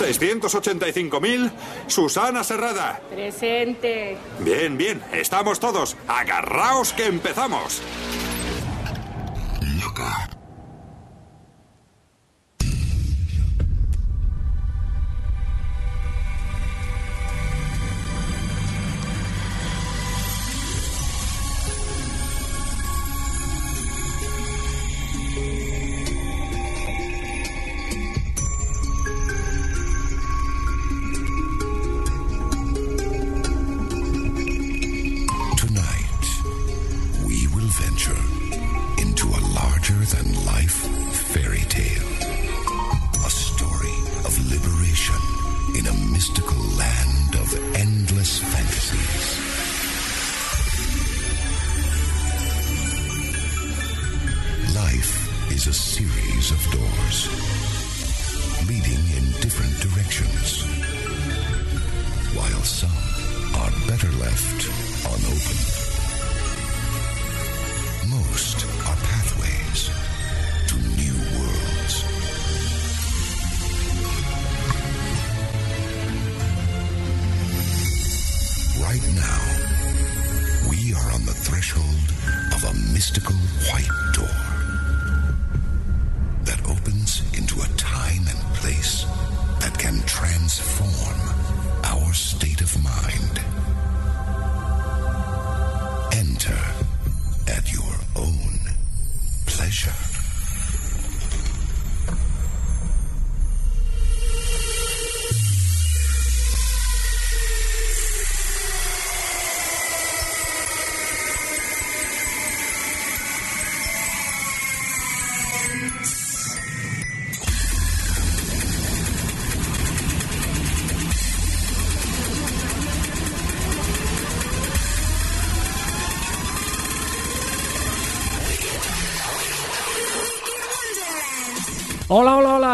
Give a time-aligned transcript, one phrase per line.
[0.00, 1.50] 685.000.
[1.86, 3.00] Susana Serrada.
[3.10, 4.16] Presente.
[4.40, 5.02] Bien, bien.
[5.12, 5.96] Estamos todos.
[6.08, 7.80] Agarraos que empezamos.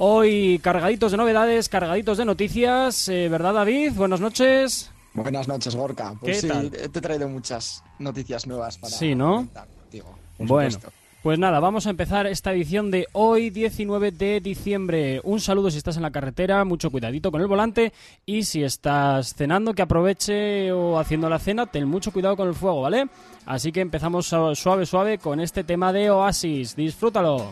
[0.02, 3.92] Hoy cargaditos de novedades, cargaditos de noticias, eh, ¿verdad David?
[3.96, 4.90] Buenas noches.
[5.14, 6.16] Buenas noches, Gorka.
[6.22, 6.72] Pues ¿Qué sí, tal?
[6.72, 9.50] te he traído muchas noticias nuevas para Sí, ¿no?
[9.82, 10.94] contigo, Bueno, supuesto.
[11.22, 15.20] pues nada, vamos a empezar esta edición de hoy, 19 de diciembre.
[15.26, 17.92] Un saludo si estás en la carretera, mucho cuidadito con el volante
[18.26, 22.54] y si estás cenando, que aproveche o haciendo la cena, ten mucho cuidado con el
[22.56, 23.10] fuego, ¿vale?
[23.46, 26.74] Así que empezamos su- suave, suave con este tema de Oasis.
[26.78, 27.52] Disfrútalo.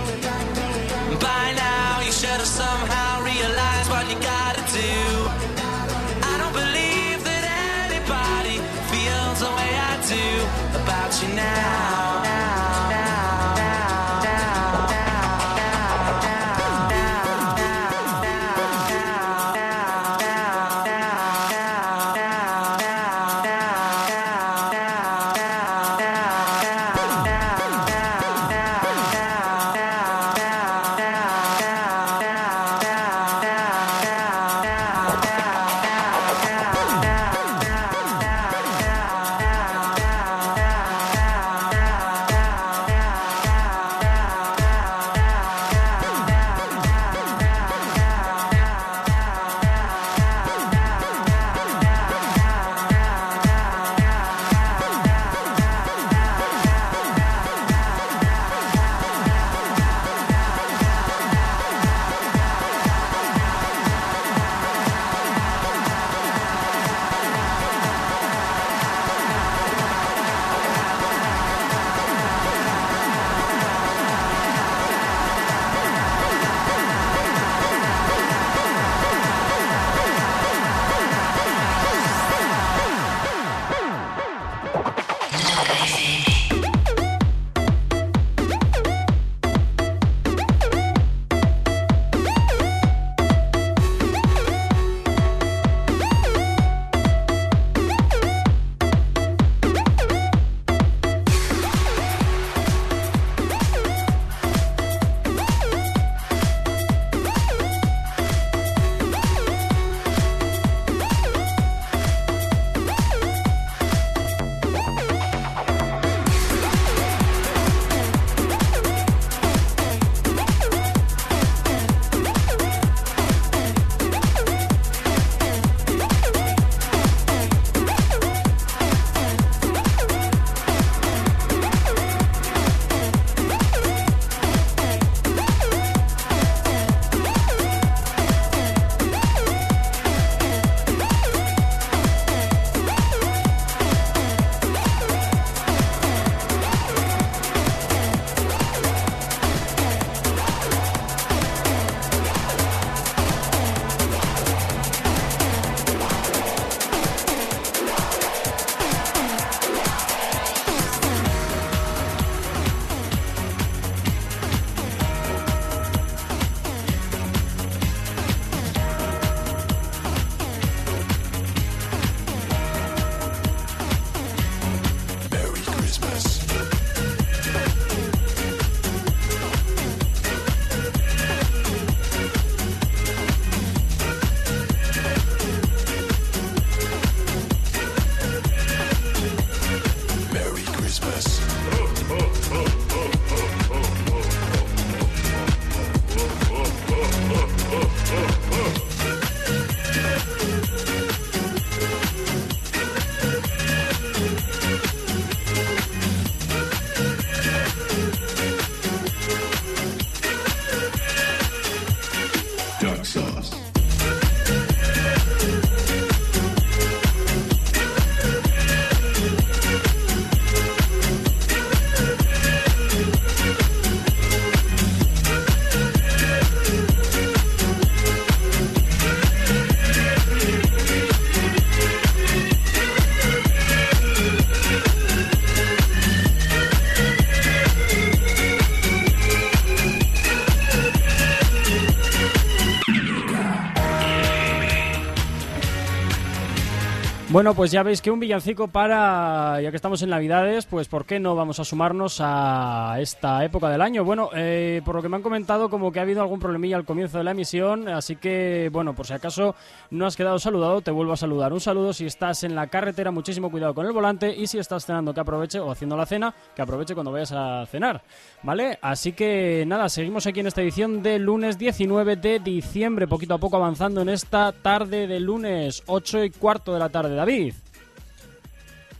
[247.41, 251.05] Bueno, pues ya veis que un villancico para, ya que estamos en Navidades, pues ¿por
[251.05, 254.05] qué no vamos a sumarnos a esta época del año?
[254.05, 256.85] Bueno, eh, por lo que me han comentado, como que ha habido algún problemilla al
[256.85, 259.55] comienzo de la emisión, así que, bueno, por si acaso
[259.89, 261.51] no has quedado saludado, te vuelvo a saludar.
[261.51, 264.85] Un saludo si estás en la carretera, muchísimo cuidado con el volante, y si estás
[264.85, 268.03] cenando, que aproveche, o haciendo la cena, que aproveche cuando vayas a cenar,
[268.43, 268.77] ¿vale?
[268.83, 273.39] Así que, nada, seguimos aquí en esta edición de lunes 19 de diciembre, poquito a
[273.39, 277.15] poco avanzando en esta tarde de lunes, 8 y cuarto de la tarde.
[277.15, 277.30] David.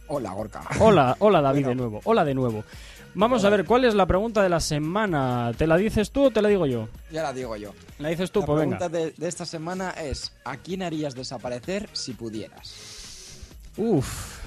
[0.07, 0.61] Hola, Gorka.
[0.79, 1.69] Hola, hola David Bueno.
[1.69, 2.01] de nuevo.
[2.03, 2.63] Hola de nuevo.
[3.13, 5.51] Vamos a ver, ¿cuál es la pregunta de la semana?
[5.57, 6.87] ¿Te la dices tú o te la digo yo?
[7.11, 7.73] Ya la digo yo.
[7.99, 8.77] La dices tú, la pues venga.
[8.77, 12.73] pregunta de, de esta semana es: ¿a quién harías desaparecer si pudieras?
[13.77, 14.39] Uf,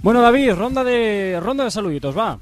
[0.05, 2.39] Bueno, David, ronda de ronda de saluditos, va.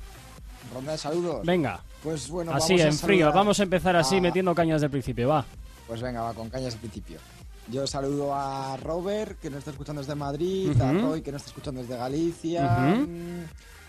[0.74, 1.46] Ronda de saludos.
[1.46, 1.80] Venga.
[2.02, 3.32] Pues bueno, Así, vamos a en frío.
[3.32, 5.44] Vamos a empezar así, a- metiendo cañas del principio, va.
[5.86, 7.18] Pues venga, va con cañas al principio.
[7.68, 10.92] Yo saludo a Robert, que nos está escuchando desde Madrid, a.
[10.92, 12.96] Roy, que nos está escuchando desde Galicia,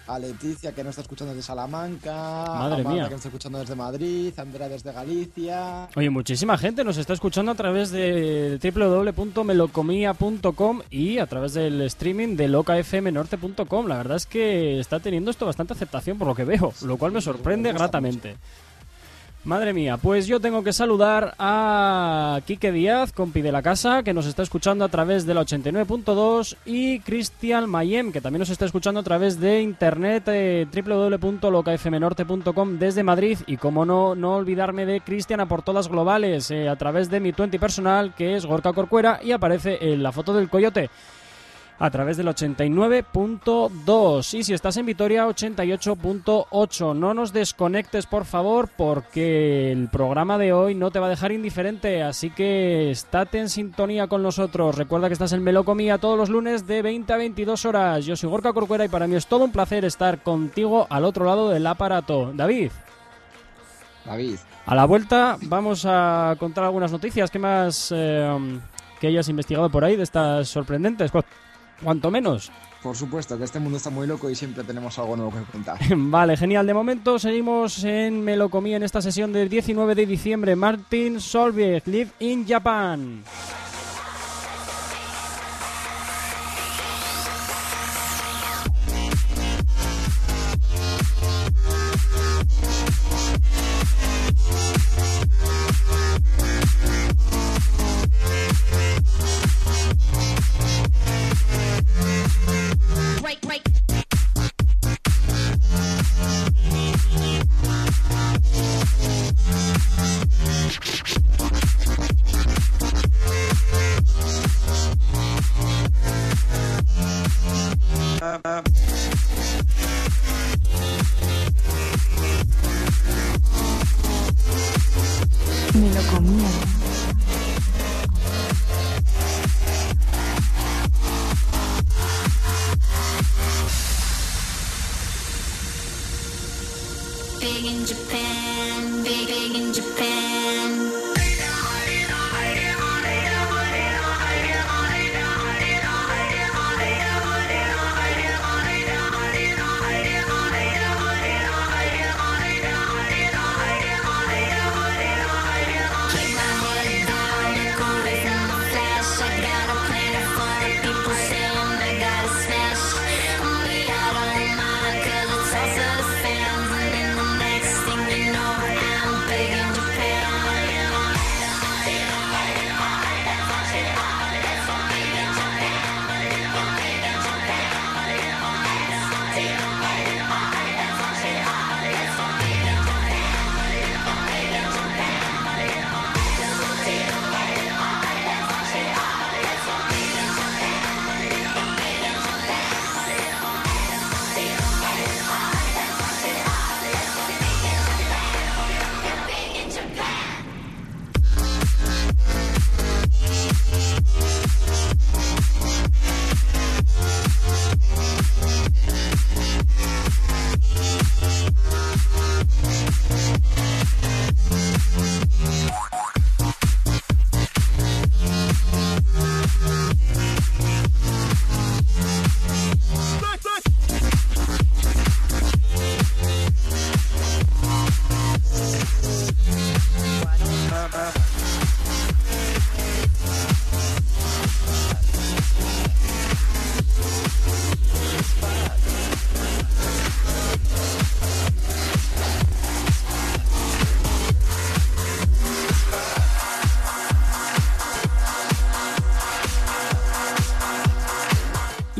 [0.08, 3.04] a Leticia que nos está escuchando desde Salamanca, Madre a Marta, mía.
[3.06, 5.88] que nos está escuchando desde Madrid, a Andrea desde Galicia.
[5.96, 12.36] Oye, muchísima gente nos está escuchando a través de www.melocomia.com y a través del streaming
[12.36, 13.88] de locafmnorte.com.
[13.88, 17.12] La verdad es que está teniendo esto bastante aceptación por lo que veo, lo cual
[17.12, 18.38] me sorprende gratamente.
[19.46, 24.14] Madre mía, pues yo tengo que saludar a Quique Díaz, compi de la casa, que
[24.14, 28.64] nos está escuchando a través de la 89.2 y Cristian Mayem, que también nos está
[28.64, 33.38] escuchando a través de internet eh, www.locafmnorte.com desde Madrid.
[33.46, 37.20] Y como no, no olvidarme de Cristian a por todas globales eh, a través de
[37.20, 40.90] mi 20 personal, que es Gorka Corcuera y aparece en la foto del coyote
[41.80, 48.70] a través del 89.2 y si estás en Vitoria 88.8 no nos desconectes por favor
[48.78, 52.04] porque el programa de hoy no te va a dejar indiferente.
[52.04, 54.78] Así que estate en sintonía con nosotros.
[54.78, 58.06] Recuerda que estás en Melocomía todos los lunes de 20 a 22 horas.
[58.06, 61.26] Yo soy Gorka Corcuera y para mí es todo un placer estar contigo al otro
[61.26, 62.32] lado del aparato.
[62.34, 62.72] David.
[64.06, 64.36] David.
[64.66, 67.32] a la vuelta vamos a contar algunas noticias.
[67.32, 68.60] Que más eh,
[69.00, 71.22] que hayas investigado por ahí de estas sorprendentes Cu-
[71.84, 75.32] cuanto menos Por supuesto que este mundo está muy loco y siempre tenemos algo nuevo
[75.32, 75.78] que contar.
[75.96, 76.66] Vale, genial.
[76.66, 80.56] De momento seguimos en Melocomía en esta sesión del 19 de diciembre.
[80.56, 83.24] Martin Solveig, Live in Japan.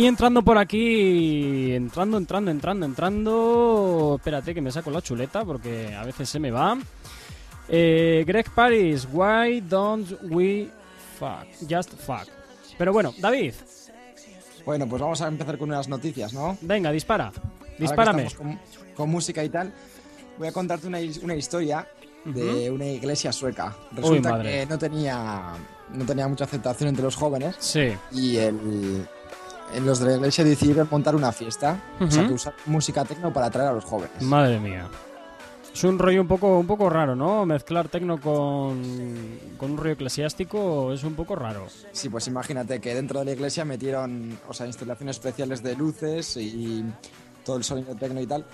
[0.04, 4.16] Y entrando por aquí, entrando, entrando, entrando, entrando.
[4.18, 6.78] Espérate que me saco la chuleta porque a veces se me va.
[7.70, 10.68] Eh, Greg Paris, why don't we
[11.18, 11.46] fuck?
[11.70, 12.28] Just fuck.
[12.78, 13.54] Pero bueno, David,
[14.66, 16.58] Bueno, pues vamos a empezar con unas noticias, ¿no?
[16.60, 17.32] venga, dispara.
[17.80, 18.28] Dispárame.
[18.36, 18.60] Con,
[18.96, 19.74] con música y tal,
[20.38, 21.88] voy a contarte una, una historia
[22.26, 23.74] de una iglesia sueca.
[23.94, 25.54] Resulta que no tenía,
[25.94, 27.94] no tenía mucha aceptación entre los jóvenes Sí.
[28.12, 29.08] y el,
[29.76, 33.32] en los de la iglesia decidieron montar una fiesta, o sea, que usar música tecno
[33.34, 34.22] para atraer a los jóvenes.
[34.22, 34.88] Madre mía.
[35.74, 37.46] Es un rollo un poco, un poco raro, ¿no?
[37.48, 38.84] Mezclar tecno con,
[39.58, 41.66] con un rollo eclesiástico es un poco raro.
[41.92, 46.38] Sí, pues imagínate que dentro de la iglesia metieron, o sea, instalaciones especiales de luces
[46.38, 46.86] y
[47.44, 48.46] todo el sonido tecno y tal.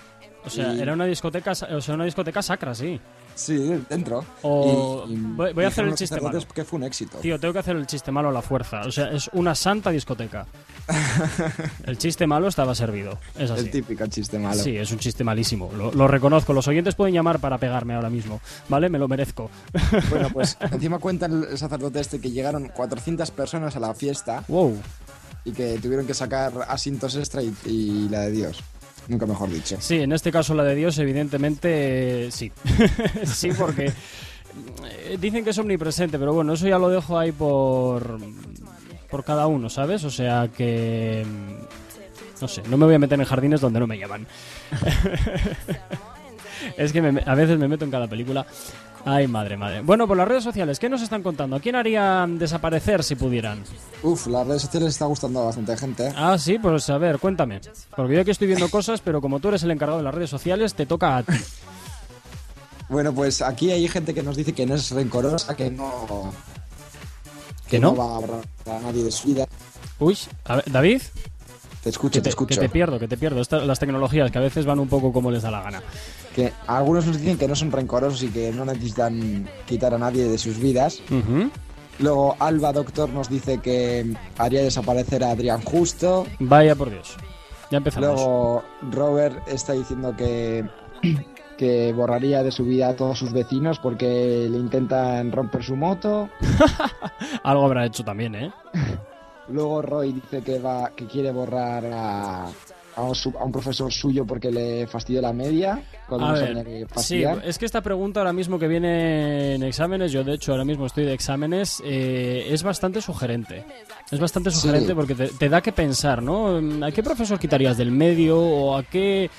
[0.46, 3.00] O sea, Y- era una discoteca, o sea, una discoteca sacra, sí.
[3.40, 3.58] Sí,
[3.90, 4.26] dentro.
[4.42, 6.40] O- Y- y voy- voy a hacer el chiste malo.
[6.54, 7.20] que fue un éxito.
[7.20, 8.82] Tío, tengo que hacer el chiste malo a la fuerza.
[8.82, 10.46] O sea, es una santa discoteca.
[11.86, 13.18] El chiste malo estaba servido.
[13.38, 13.62] Es así.
[13.66, 14.62] el típico chiste malo.
[14.62, 15.72] Sí, es un chiste malísimo.
[15.78, 16.52] Lo, lo reconozco.
[16.52, 18.42] Los oyentes pueden llamar para pegarme ahora mismo.
[18.68, 18.90] ¿Vale?
[18.90, 19.50] Me lo merezco.
[20.10, 24.76] Bueno, pues encima cuenta el sacerdote este que llegaron 400 personas a la fiesta Wow.
[25.46, 28.64] y que tuvieron que sacar asientos extra y, y la de Dios.
[29.10, 29.76] Nunca mejor dicho.
[29.82, 32.52] Sí, en este caso la de Dios, evidentemente, eh, sí.
[33.26, 38.18] sí, porque eh, dicen que es omnipresente, pero bueno, eso ya lo dejo ahí por,
[39.10, 40.04] por cada uno, ¿sabes?
[40.04, 41.26] O sea que...
[41.28, 44.26] mm, No sé, no me voy a meter en jardines donde no me llaman.
[46.78, 48.46] es que me- a veces me meto en cada película.
[49.06, 49.82] Ay, madre, madre.
[49.82, 51.56] Bueno, por las redes sociales, ¿qué nos están contando?
[51.56, 53.64] ¿A quién harían desaparecer si pudieran?
[54.04, 56.08] Uf, las redes sociales está gustando a bastante gente.
[56.08, 56.14] ¿eh?
[56.18, 57.62] Ah, sí, pues a ver, cuéntame.
[57.96, 60.30] Porque yo aquí estoy viendo cosas, pero como tú eres el encargado de las redes
[60.30, 61.34] sociales, te toca a ti.
[62.90, 66.34] Bueno, pues aquí hay gente que nos dice que no es rencorosa, que no.
[67.70, 67.96] ¿Que no?
[67.96, 69.46] va a borrar a nadie de su vida.
[70.00, 71.02] Uy, a ver, David,
[71.84, 72.56] Te escucho, que te, te, escucho.
[72.60, 73.40] que te pierdo, que te pierdo.
[73.42, 75.82] Esta- las tecnologías que a veces van un poco como les da la gana.
[76.36, 80.26] Que algunos nos dicen que no son rencorosos y que no necesitan quitar a nadie
[80.28, 81.02] de sus vidas.
[82.00, 86.26] Luego Alba Doctor nos dice que haría desaparecer a Adrián Justo.
[86.40, 87.16] Vaya por Dios.
[87.72, 88.08] Ya empezamos.
[88.10, 90.66] Luego Robert está diciendo que,
[91.58, 96.30] que borraría de su vida a todos sus vecinos porque le intentan romper su moto.
[97.44, 98.52] Algo habrá hecho también, ¿eh?
[99.52, 102.46] Luego Roy dice que va que quiere borrar a,
[102.96, 105.82] a, un, a un profesor suyo porque le fastidió la media.
[106.08, 109.64] Cuando A no ver, que sí, es que esta pregunta ahora mismo que viene en
[109.64, 113.64] exámenes, yo de hecho ahora mismo estoy de exámenes, eh, es bastante sugerente.
[114.12, 114.58] Es bastante Sí.
[114.60, 116.60] sugerente porque te, te da que pensar, ¿no?
[116.86, 119.30] ¿A qué profesor quitarías del medio o a qué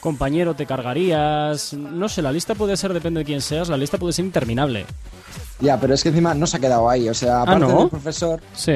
[0.00, 1.72] compañero te cargarías?
[1.74, 4.86] No sé, la lista puede ser, depende de quién seas, la lista puede ser interminable.
[5.60, 7.08] Ya, pero es que encima no se ha quedado ahí.
[7.08, 7.78] O sea, aparte Ah, ¿no?
[7.80, 8.72] del profesor, Sí.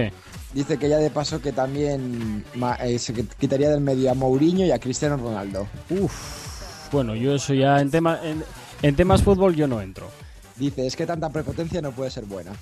[0.54, 2.44] Dice que ya de paso que también
[2.80, 5.66] eh, se quitaría del medio a Mourinho y a Cristiano Ronaldo.
[5.90, 8.42] Uf, bueno, yo eso ya en, tema, en,
[8.82, 10.08] en temas fútbol yo no entro.
[10.56, 12.52] Dice, es que tanta prepotencia no puede ser buena.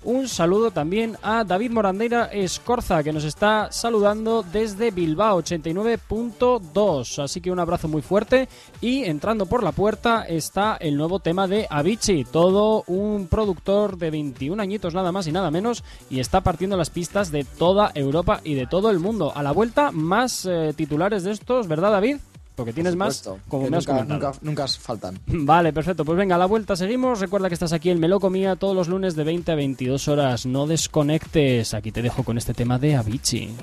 [0.05, 7.23] Un saludo también a David Morandeira Escorza, que nos está saludando desde Bilbao 89.2.
[7.23, 8.47] Así que un abrazo muy fuerte.
[8.81, 14.11] Y entrando por la puerta está el nuevo tema de Avicii, todo un productor de
[14.11, 15.83] 21 añitos nada más y nada menos.
[16.11, 19.33] Y está partiendo las pistas de toda Europa y de todo el mundo.
[19.35, 22.17] A la vuelta, más eh, titulares de estos, ¿verdad, David?
[22.55, 24.31] Porque tienes más, como me has nunca, comentado.
[24.31, 25.19] nunca, nunca faltan.
[25.27, 26.05] Vale, perfecto.
[26.05, 27.19] Pues venga, a la vuelta seguimos.
[27.19, 30.45] Recuerda que estás aquí en Melocomía todos los lunes de 20 a 22 horas.
[30.45, 31.73] No desconectes.
[31.73, 33.55] Aquí te dejo con este tema de Avicii.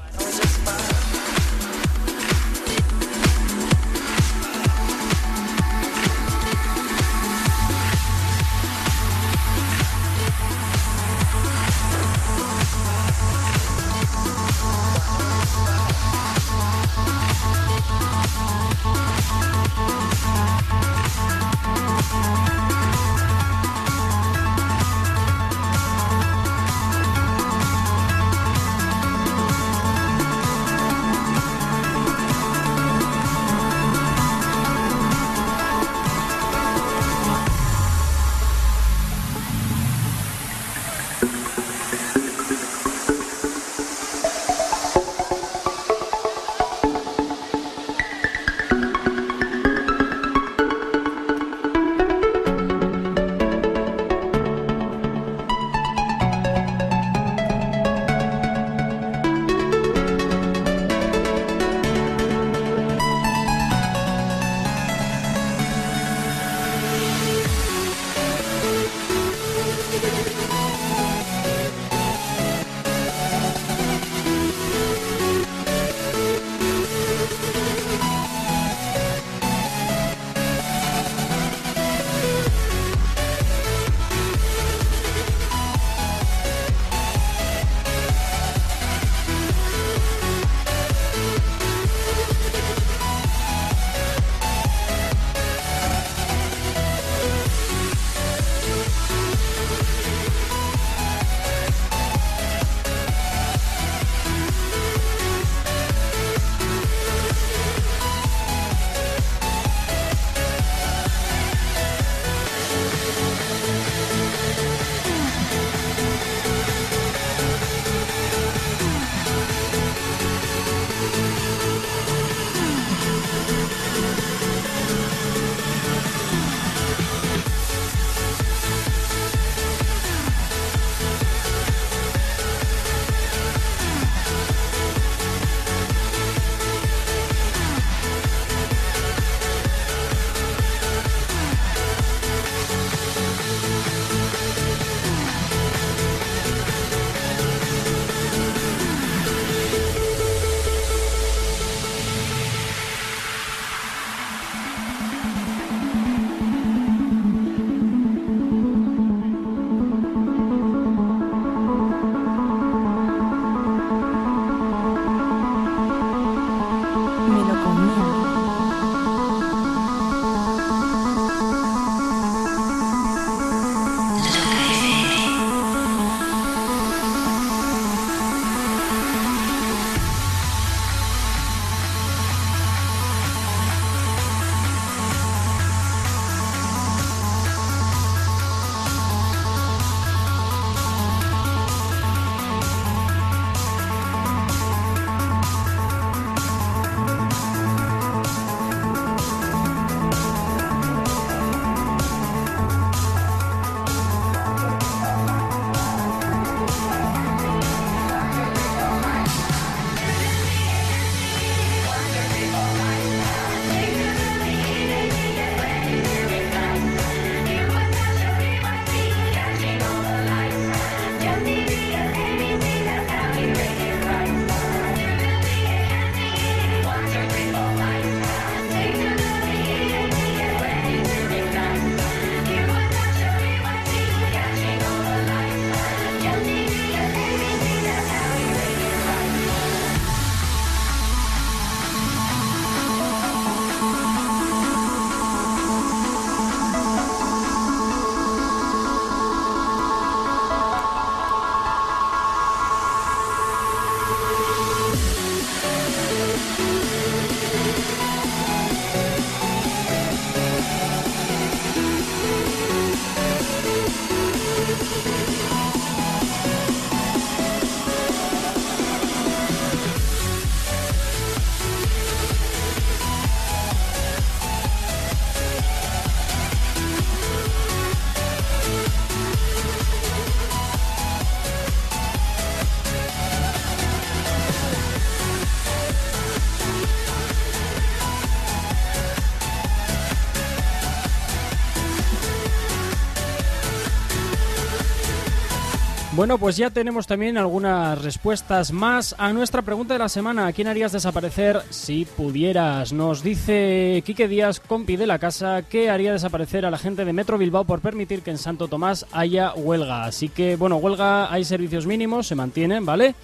[296.22, 300.46] Bueno, pues ya tenemos también algunas respuestas más a nuestra pregunta de la semana.
[300.46, 302.92] ¿A quién harías desaparecer si pudieras?
[302.92, 307.12] Nos dice Quique Díaz, compi de la casa, que haría desaparecer a la gente de
[307.12, 310.04] Metro Bilbao por permitir que en Santo Tomás haya huelga.
[310.04, 313.16] Así que, bueno, huelga, hay servicios mínimos, se mantienen, ¿vale?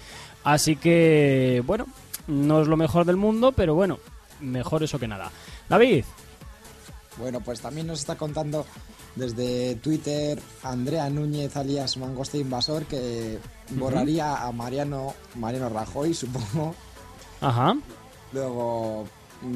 [0.43, 1.85] Así que, bueno,
[2.27, 3.99] no es lo mejor del mundo, pero bueno,
[4.41, 5.31] mejor eso que nada.
[5.69, 6.03] David,
[7.17, 8.65] Bueno, pues también nos está contando
[9.15, 13.39] desde Twitter Andrea Núñez alias Mangoste Invasor que
[13.71, 16.75] borraría a Mariano, Mariano Rajoy, supongo.
[17.41, 17.75] ajá.
[18.31, 19.05] Luego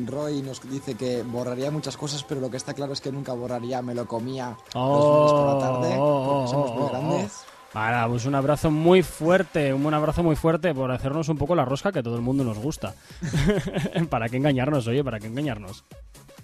[0.05, 3.33] Roy nos dice que borraría muchas cosas, pero lo que está claro es que nunca
[3.33, 7.31] borraría Me lo comía los lunes por la tarde, porque somos muy grandes.
[7.73, 11.55] Para, pues un abrazo muy fuerte, un buen abrazo muy fuerte por hacernos un poco
[11.55, 12.93] la rosca que todo el mundo nos gusta.
[14.11, 15.03] ¿Para qué engañarnos, oye?
[15.03, 15.83] ¿Para qué engañarnos?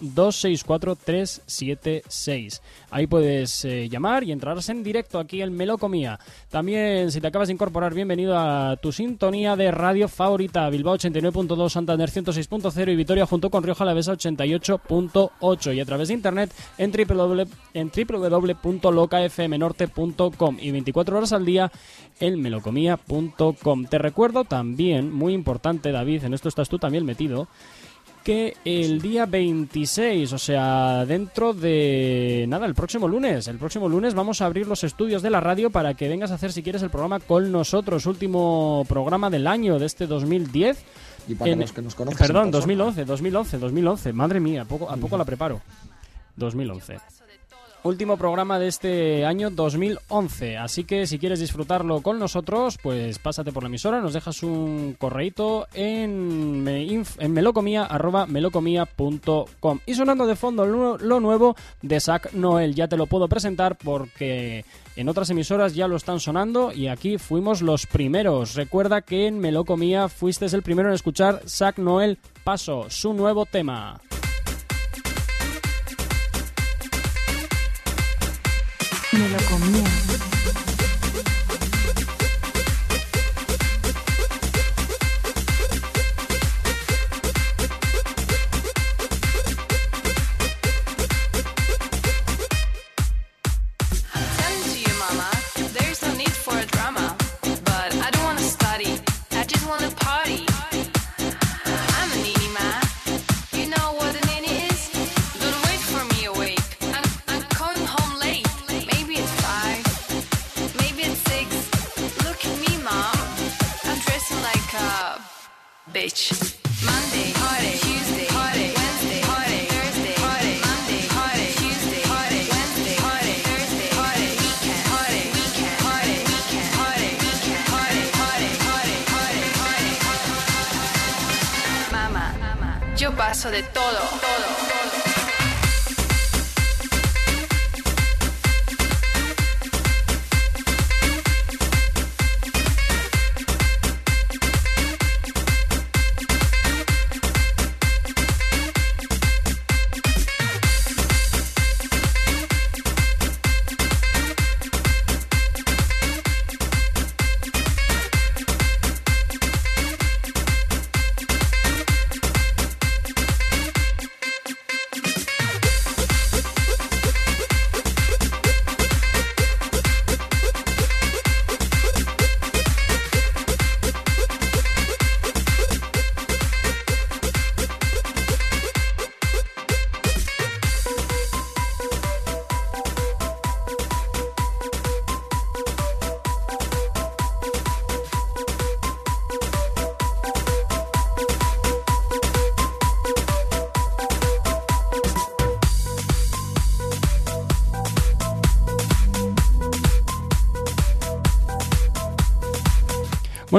[1.42, 2.60] 683-264-376.
[2.90, 6.18] Ahí puedes eh, llamar y entrarse en directo aquí en Melocomía.
[6.48, 10.68] También, si te acabas de incorporar, bienvenido a tu sintonía de radio favorita.
[10.70, 15.74] Bilbao 89.2, Santander 106.0 y Vitoria junto con Rioja Alavesa 88.8.
[15.74, 17.46] Y a través de internet en, www,
[20.60, 21.70] y 24 horas al día
[22.20, 23.86] en melocomía.com.
[23.86, 27.48] Te recuerdo también, muy importante David, en esto estás tú también metido,
[28.24, 34.14] que el día 26, o sea, dentro de nada, el próximo lunes, el próximo lunes
[34.14, 36.82] vamos a abrir los estudios de la radio para que vengas a hacer si quieres
[36.82, 40.84] el programa con nosotros, último programa del año de este 2010.
[41.28, 42.26] Y para En- los que nos conozcan...
[42.26, 42.74] Perdón, en persona.
[42.76, 44.12] 2011, 2011, 2011.
[44.12, 45.60] Madre mía, ¿a poco, a poco la preparo.
[46.36, 46.98] 2011.
[47.84, 50.56] Último programa de este año 2011.
[50.56, 54.94] Así que si quieres disfrutarlo con nosotros, pues pásate por la emisora, nos dejas un
[54.96, 56.84] correíto en, me-
[57.18, 57.34] en
[57.90, 59.80] arroba melocomía.com.
[59.84, 62.76] Y sonando de fondo lo, nuevo de Zack Noel.
[62.76, 64.64] Ya te lo puedo presentar porque
[64.94, 68.54] en otras emisoras ya lo están sonando y aquí fuimos los primeros.
[68.54, 74.00] Recuerda que en Melocomía fuiste el primero en escuchar Zack Noel Paso, su nuevo tema.
[79.58, 79.91] Me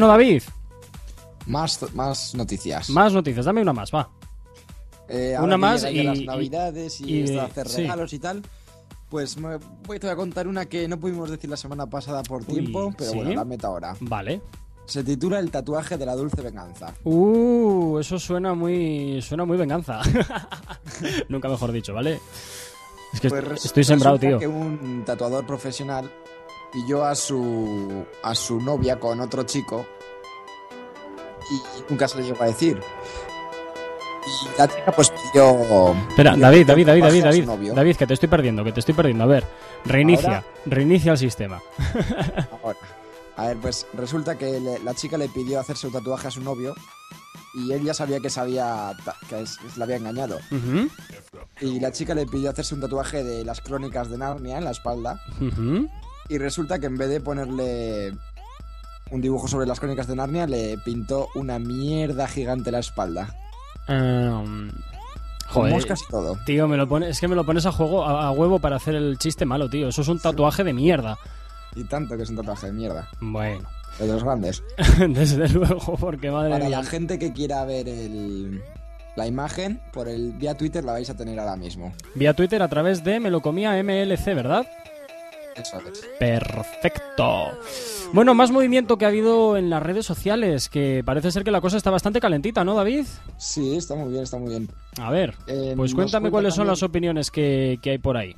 [0.04, 0.44] Bueno, David,
[1.48, 2.89] Más, más noticias.
[2.89, 3.46] más noticias.
[3.46, 4.10] Dame una más, va.
[5.08, 7.82] Eh, Una más y- las navidades y, hacer sí.
[7.84, 8.42] regalos y tal.
[9.10, 12.22] Pues me voy te voy a contar una que no pudimos decir la semana pasada
[12.24, 13.16] por Uy, tiempo, pero ¿sí?
[13.18, 13.96] bueno, la meto ahora.
[14.02, 14.42] Vale.
[14.86, 16.94] Se titula El tatuaje de la dulce venganza.
[17.06, 19.22] Uh, eso suena muy.
[19.22, 20.02] Suena muy venganza.
[21.30, 22.20] Nunca mejor dicho, ¿vale?
[23.13, 24.38] Es que Pues estoy sembrado, tío.
[24.39, 26.12] que un tatuador profesional
[26.73, 29.86] pilló a su a su novia con otro chico
[31.51, 32.81] y nunca se lo llegó a decir.
[34.25, 37.45] Y la chica pues pidió Espera, pidió David, David, David, David, David.
[37.45, 37.73] novio.
[37.73, 39.23] David, que te estoy perdiendo, que te estoy perdiendo.
[39.25, 39.43] A ver,
[39.86, 41.62] reinicia, Ahora- reinicia el sistema.
[42.63, 42.77] Ahora,
[43.36, 46.41] A ver, pues resulta que le- la chica le pidió hacerse un tatuaje a su
[46.41, 46.73] novio
[47.55, 48.93] y él ya sabía que sabía
[49.27, 50.39] que es- le había engañado.
[51.59, 54.71] Y la chica le pidió hacerse un tatuaje de las crónicas de Narnia en la
[54.71, 55.89] espalda ujú.
[56.29, 58.13] Y resulta que en vez de ponerle
[59.12, 63.36] un dibujo sobre las crónicas de Narnia le pintó una mierda gigante la espalda.
[63.88, 64.81] Em, Con
[65.49, 66.38] joder, moscas y todo.
[66.45, 68.77] tío, me lo pone, es que me lo pones a juego a, a huevo para
[68.77, 69.89] hacer el chiste malo, tío.
[69.89, 71.17] Eso es un tatuaje de mierda.
[71.75, 73.09] Y tanto que es un tatuaje de mierda.
[73.19, 73.67] Bueno,
[73.99, 74.63] De los grandes.
[75.09, 76.79] desde luego, porque madre Para mía.
[76.79, 78.62] la gente que quiera ver el,
[79.15, 81.93] la imagen, por el vía Twitter la vais a tener ahora mismo.
[82.15, 84.65] Vía Twitter a través de me lo comía MLC, ¿verdad?
[85.56, 86.00] Eso es.
[86.20, 87.52] Perfecto.
[88.13, 91.62] Bueno, más movimiento que ha habido en las redes sociales, que parece ser que la
[91.62, 93.06] cosa está bastante calentita, ¿no, David?
[93.38, 94.70] Sí, está muy bien, está muy bien.
[95.00, 98.36] A ver, Eh, pues cuéntame cuenta cuáles son las opiniones que, que hay por ahí.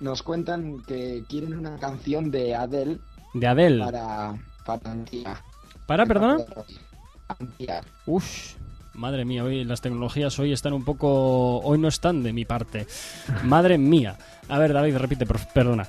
[0.00, 2.98] Nos cuentan que quieren una canción de Adele
[3.34, 3.84] De Adele.
[3.84, 5.42] para, para Antía.
[5.86, 6.38] ¿Para, perdona?
[7.26, 7.82] Antía.
[8.06, 8.54] Uf,
[8.94, 11.58] madre mía, hoy las tecnologías hoy están un poco...
[11.60, 12.86] Hoy no están de mi parte.
[13.44, 14.16] Madre mía.
[14.48, 15.86] A ver, David, repite, por- perdona.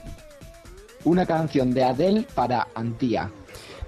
[1.05, 3.31] Una canción de Adele para Antía.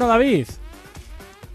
[0.09, 0.47] David,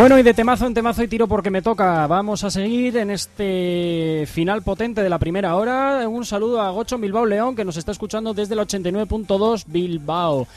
[0.00, 2.06] Bueno, y de temazo en temazo y tiro porque me toca.
[2.06, 6.08] Vamos a seguir en este final potente de la primera hora.
[6.08, 10.48] Un saludo a Gocho Bilbao León que nos está escuchando desde el 89.2 Bilbao.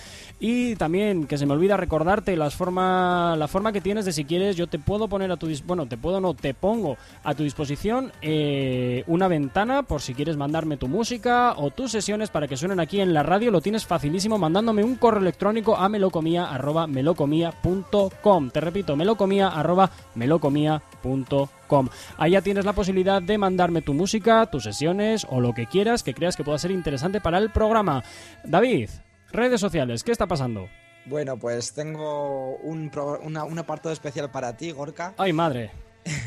[0.46, 4.26] Y también que se me olvida recordarte las forma, la forma que tienes de si
[4.26, 7.44] quieres yo te puedo poner a tu bueno te puedo no te pongo a tu
[7.44, 12.58] disposición eh, una ventana por si quieres mandarme tu música o tus sesiones para que
[12.58, 13.52] suenen aquí en la radio.
[13.52, 21.88] Lo tienes facilísimo mandándome un correo electrónico a melocomía.com te repito melocomía arroba melocomía.com
[22.18, 26.14] Allá tienes la posibilidad de mandarme tu música, tus sesiones o lo que quieras que
[26.14, 28.04] creas que pueda ser interesante para el programa.
[28.44, 28.90] David,
[29.34, 30.70] redes sociales, ¿qué está pasando?
[31.06, 35.14] Bueno, pues tengo un, pro- una- un apartado especial para ti, Gorka.
[35.18, 35.72] Ay, madre.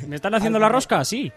[0.06, 1.04] ¿Me están haciendo la rosca?
[1.04, 1.32] Sí.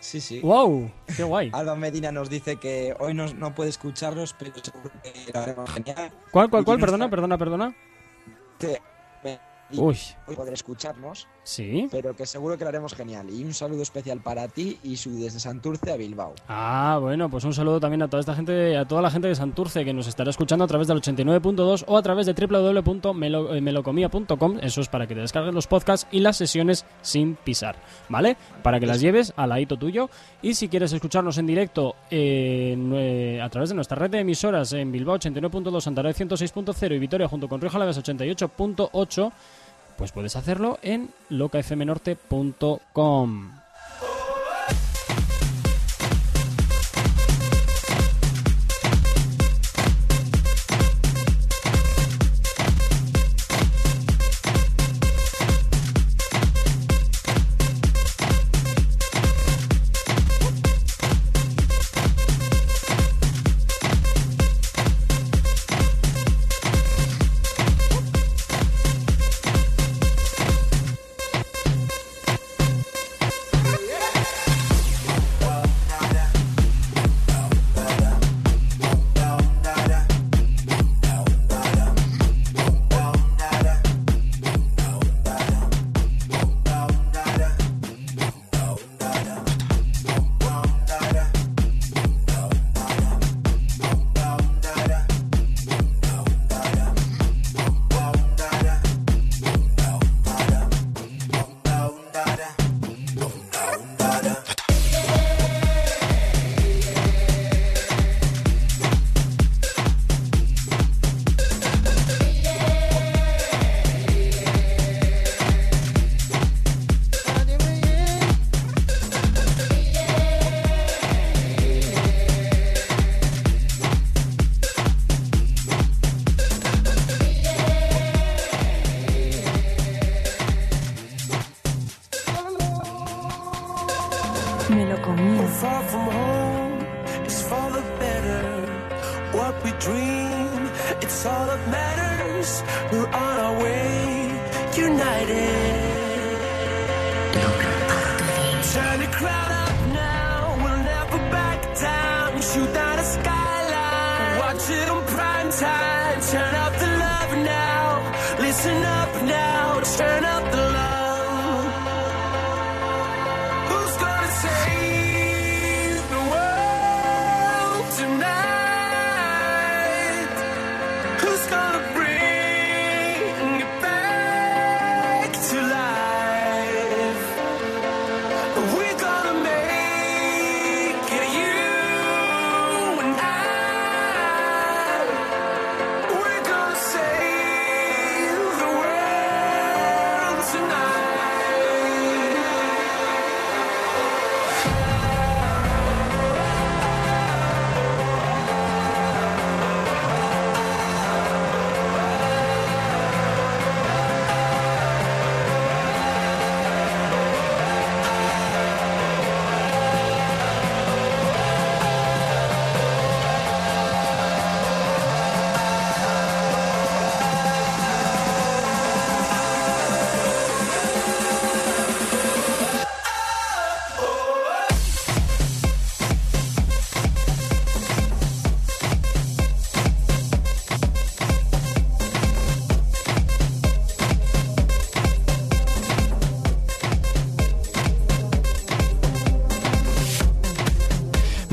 [0.00, 0.40] Sí, sí.
[0.40, 0.90] ¡Wow!
[1.16, 1.50] ¡Qué guay!
[1.54, 5.70] Alba Medina nos dice que hoy no, no puede escucharlos, pero seguro que lo haremos
[5.70, 6.12] genial.
[6.30, 6.78] ¿Cuál, cuál, cuál?
[6.78, 7.74] Perdona, perdona, perdona.
[9.76, 11.86] Uy, hoy podrá escucharnos, sí.
[11.90, 13.30] pero que seguro que lo haremos genial.
[13.30, 16.34] Y un saludo especial para ti y su desde Santurce a Bilbao.
[16.48, 19.34] Ah, bueno, pues un saludo también a toda esta gente, a toda la gente de
[19.34, 24.58] Santurce que nos estará escuchando a través del 89.2 o a través de www.melocomia.com.
[24.60, 27.76] Eso es para que te descargues los podcasts y las sesiones sin pisar,
[28.08, 28.36] ¿vale?
[28.62, 30.08] Para que las lleves al ladito tuyo.
[30.42, 34.90] Y si quieres escucharnos en directo eh, a través de nuestra red de emisoras en
[34.90, 39.32] Bilbao 89.2, Santander 106.0 y Vitoria junto con Rioja Alavés 88.8,
[39.96, 43.63] pues puedes hacerlo en locafmnorte.com.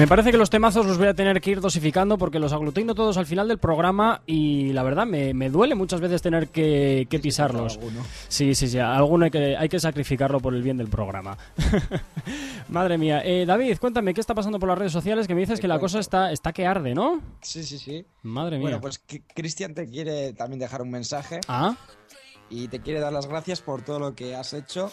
[0.01, 2.95] Me parece que los temazos los voy a tener que ir dosificando porque los aglutino
[2.95, 7.05] todos al final del programa y la verdad me, me duele muchas veces tener que,
[7.07, 7.79] que pisarlos.
[8.27, 11.37] Sí, sí, sí, alguno hay que, hay que sacrificarlo por el bien del programa.
[12.69, 13.21] Madre mía.
[13.23, 15.27] Eh, David, cuéntame, ¿qué está pasando por las redes sociales?
[15.27, 17.21] Que me dices que la cosa está, está que arde, ¿no?
[17.41, 18.03] Sí, sí, sí.
[18.23, 18.63] Madre mía.
[18.63, 19.03] Bueno, pues
[19.35, 21.75] Cristian te quiere también dejar un mensaje Ah,
[22.49, 24.91] y te quiere dar las gracias por todo lo que has hecho.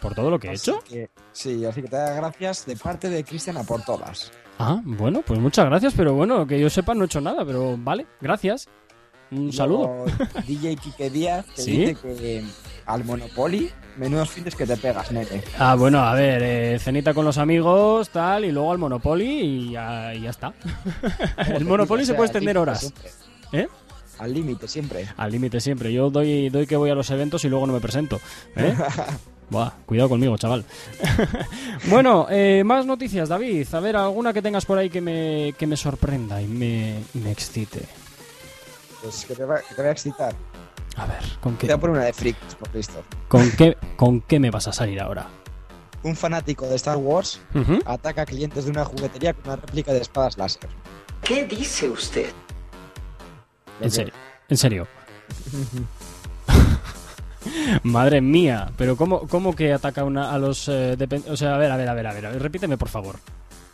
[0.00, 0.80] ¿Por todo lo que he hecho?
[0.80, 4.30] que- sí, así que te da gracias de parte de Cristian a por todas.
[4.58, 7.76] Ah, bueno, pues muchas gracias, pero bueno, que yo sepa no he hecho nada, pero
[7.78, 8.68] vale, gracias.
[9.30, 10.04] Un saludo.
[10.46, 11.86] DJ Quique Díaz te ¿Sí?
[11.86, 12.44] dice que
[12.86, 15.42] al Monopoly, menudos fines que te pegas, nene.
[15.58, 19.70] Ah, bueno, a ver, eh, cenita con los amigos, tal, y luego al Monopoly y
[19.72, 20.52] ya, y ya está.
[21.48, 22.92] el Monopoly se puede extender horas.
[23.52, 23.66] ¿Eh?
[24.18, 25.08] Al límite, siempre.
[25.16, 25.92] Al límite siempre.
[25.92, 28.20] Yo doy, doy que voy a los eventos y luego no me presento.
[28.54, 28.76] ¿eh?
[29.54, 30.64] Buah, cuidado conmigo, chaval.
[31.88, 33.72] bueno, eh, más noticias, David.
[33.72, 37.18] A ver, alguna que tengas por ahí que me, que me sorprenda y me, y
[37.18, 37.86] me excite.
[39.00, 40.34] Pues que te, va, que te voy a excitar.
[40.96, 43.00] A ver, ¿con Te qué, voy a poner una de freaks, por listo.
[43.28, 45.28] con qué, con qué me vas a salir ahora?
[46.02, 47.78] Un fanático de StarArs Ujú.
[47.86, 50.68] ataca a clientes de una juguetería con una réplica de espadas láser.
[51.22, 52.32] ¿Qué dice usted?
[53.80, 54.12] En serio,
[54.48, 54.88] en serio.
[57.82, 60.68] Madre mía, pero ¿cómo, cómo que ataca una, a los...
[60.68, 60.96] eh,
[61.28, 63.18] o sea, a ver, a ver, a ver, a ver, repíteme por favor.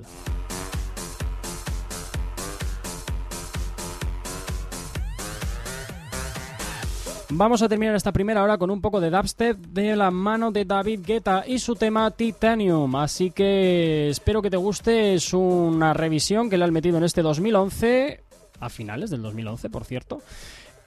[7.33, 10.65] Vamos a terminar esta primera hora con un poco de dubstep de la mano de
[10.65, 12.93] David Guetta y su tema Titanium.
[12.97, 15.13] Así que espero que te guste.
[15.13, 18.21] Es una revisión que le han metido en este 2011,
[18.59, 20.21] a finales del 2011, por cierto.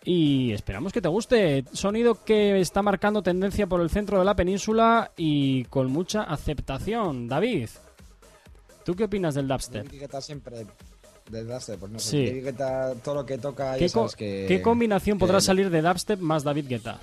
[0.04, 1.64] Y esperamos que te guste.
[1.72, 7.26] Sonido que está marcando tendencia por el centro de la península y con mucha aceptación.
[7.26, 7.70] David,
[8.84, 9.88] ¿tú qué opinas del dubstep?
[10.20, 10.66] Siempre
[11.30, 12.10] dubstep, pues no sé.
[12.10, 12.26] Sí.
[12.26, 14.44] David Guetta, todo lo que toca, ¿Qué, sabes que...
[14.48, 16.98] qué combinación que- podrá salir de dubstep más David Guetta?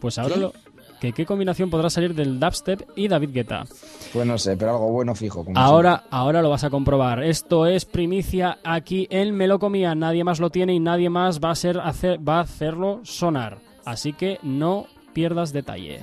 [0.00, 0.40] Pues ahora ¿Qué?
[0.40, 0.52] lo...
[1.00, 3.64] que ¿Qué combinación podrá salir del dubstep y David Guetta?
[4.12, 5.44] Pues no sé, pero algo bueno fijo.
[5.44, 7.22] como Ahora, ahora lo vas a comprobar.
[7.22, 9.94] Esto es primicia aquí en Melocomía.
[9.94, 13.58] Nadie más lo tiene y nadie más va a ser hacer, va a hacerlo sonar.
[13.84, 16.00] Así que no pierdas detalle.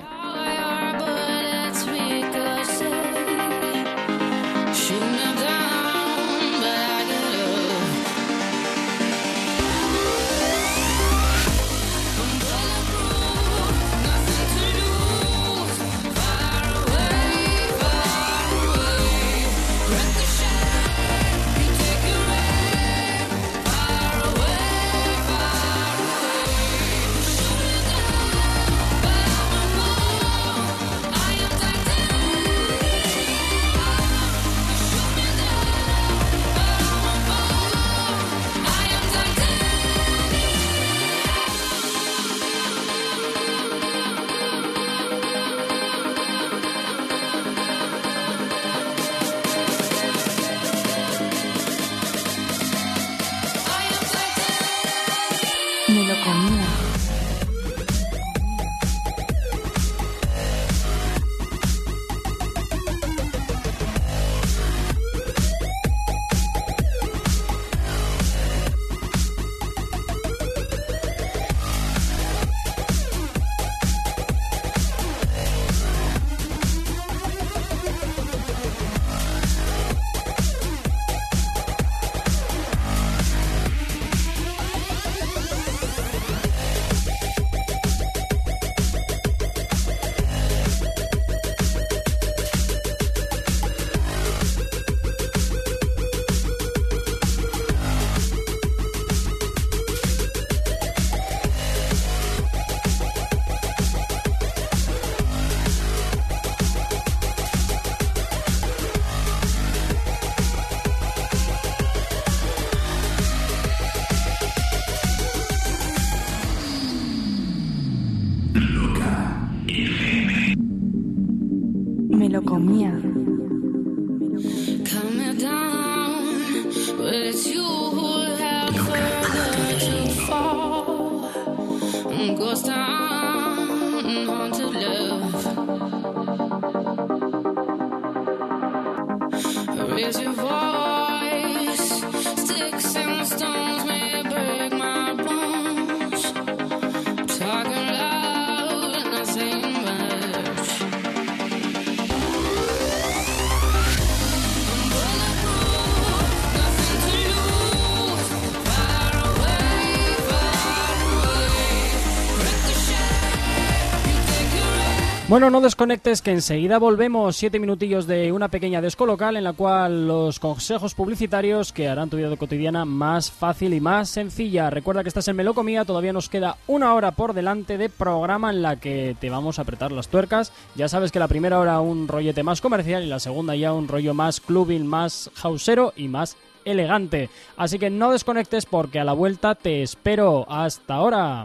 [165.36, 170.08] Bueno, no desconectes que enseguida volvemos siete minutillos de una pequeña descolocal en la cual
[170.08, 174.70] los consejos publicitarios que harán tu vida cotidiana más fácil y más sencilla.
[174.70, 178.62] Recuerda que estás en Melocomía, todavía nos queda una hora por delante de programa en
[178.62, 180.52] la que te vamos a apretar las tuercas.
[180.74, 183.88] Ya sabes que la primera hora un rollete más comercial y la segunda ya un
[183.88, 187.28] rollo más clubbing, más hausero y más elegante.
[187.58, 190.46] Así que no desconectes porque a la vuelta te espero.
[190.48, 191.44] Hasta ahora.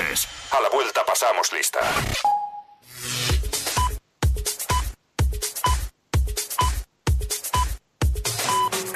[0.00, 1.78] A la vuelta pasamos lista.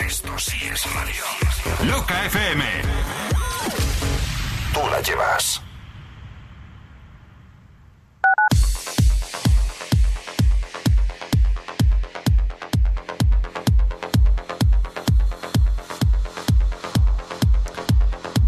[0.01, 1.25] Esto sí es radio.
[1.91, 2.65] Loca FM.
[4.73, 5.64] Tú la llevas.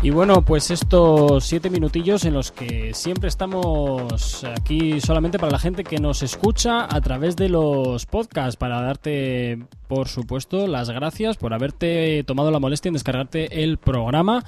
[0.07, 5.59] Y bueno, pues estos siete minutillos en los que siempre estamos aquí solamente para la
[5.59, 11.37] gente que nos escucha a través de los podcasts, para darte, por supuesto, las gracias
[11.37, 14.45] por haberte tomado la molestia en descargarte el programa.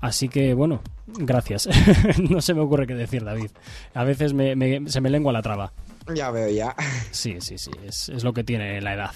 [0.00, 1.68] Así que, bueno, gracias.
[2.30, 3.50] no se me ocurre qué decir, David.
[3.94, 5.72] A veces me- me- se me lengua la traba.
[6.14, 6.74] Ya veo, ya.
[7.10, 9.10] Sí, sí, sí, es, es lo que tiene la edad.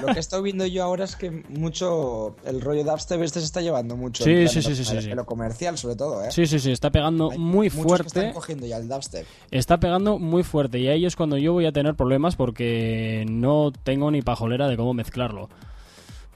[0.00, 2.36] Lo que he estado viendo yo ahora es que mucho.
[2.44, 4.24] El rollo dubstep este se está llevando mucho.
[4.24, 6.30] Sí, sí, de sí, sí, sí, de lo comercial, sobre todo, ¿eh?
[6.30, 8.06] Sí, sí, sí, está pegando Hay muy muchos que fuerte.
[8.08, 9.26] están cogiendo ya el dubstep.
[9.50, 13.72] Está pegando muy fuerte y ahí es cuando yo voy a tener problemas porque no
[13.82, 15.48] tengo ni pajolera de cómo mezclarlo.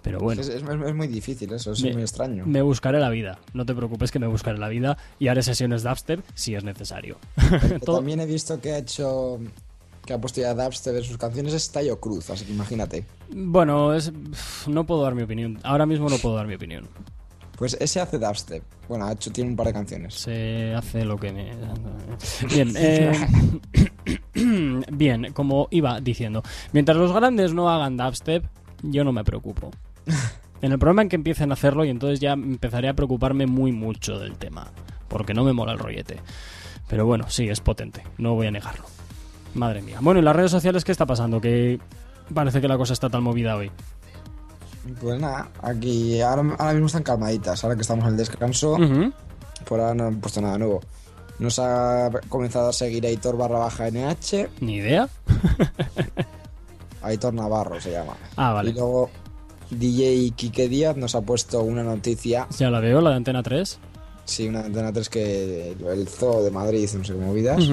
[0.07, 2.47] Pero bueno, Es, es- es muy difícil eso, es Me- muy extraño.
[2.47, 3.41] me buscaré la vida.
[3.55, 7.17] No te preocupes que me buscaré la vida y haré sesiones dubstep si es necesario.
[7.85, 9.41] También he visto que ha hecho.
[10.07, 13.05] que ha puesto ya dubstep en sus canciones es Tayo Cruz, así que imagínate.
[13.35, 14.13] Bueno, es...
[14.69, 15.59] no puedo dar mi opinión.
[15.65, 16.87] Ahora mismo no puedo dar mi opinión.
[17.59, 18.63] Pues ese hace dubstep.
[18.89, 20.15] Bueno, ha hecho, tiene un par de canciones.
[20.15, 21.51] Se hace lo que me...
[22.55, 23.13] Bien, eh,
[24.93, 28.45] bien, como iba diciendo, mientras los grandes no hagan dubstep,
[28.83, 29.71] yo no me preocupo.
[30.63, 33.73] En el problema en que empiecen a hacerlo y entonces ya empezaré a preocuparme muy
[33.73, 34.71] mucho del tema,
[35.07, 36.19] porque no me mola el rollete.
[36.89, 38.85] Pero bueno, sí, es potente, no voy a negarlo.
[39.55, 39.99] Madre mía.
[40.01, 41.41] Bueno, ¿y las redes sociales qué está pasando?
[41.41, 41.79] Que
[42.33, 43.71] parece que la cosa está tan movida hoy.
[45.01, 47.63] Pues nada, aquí ahora, ahora mismo están calmaditas.
[47.63, 48.77] Ahora que estamos en el descanso,
[49.69, 50.81] por ahora no han puesto nada nuevo.
[51.39, 55.09] Nos ha comenzado a seguir Aitor barra baja NH, Ni idea.
[57.03, 58.15] Aitor Navarro se llama.
[58.37, 58.71] Ah, vale.
[58.71, 59.11] Y luego
[59.71, 63.79] DJ Quique Díaz nos ha puesto una noticia, Ya la veo, la de Antena 3.
[64.25, 67.65] sí, una antena 3 que el Zoo de Madrid, no sé qué movidas.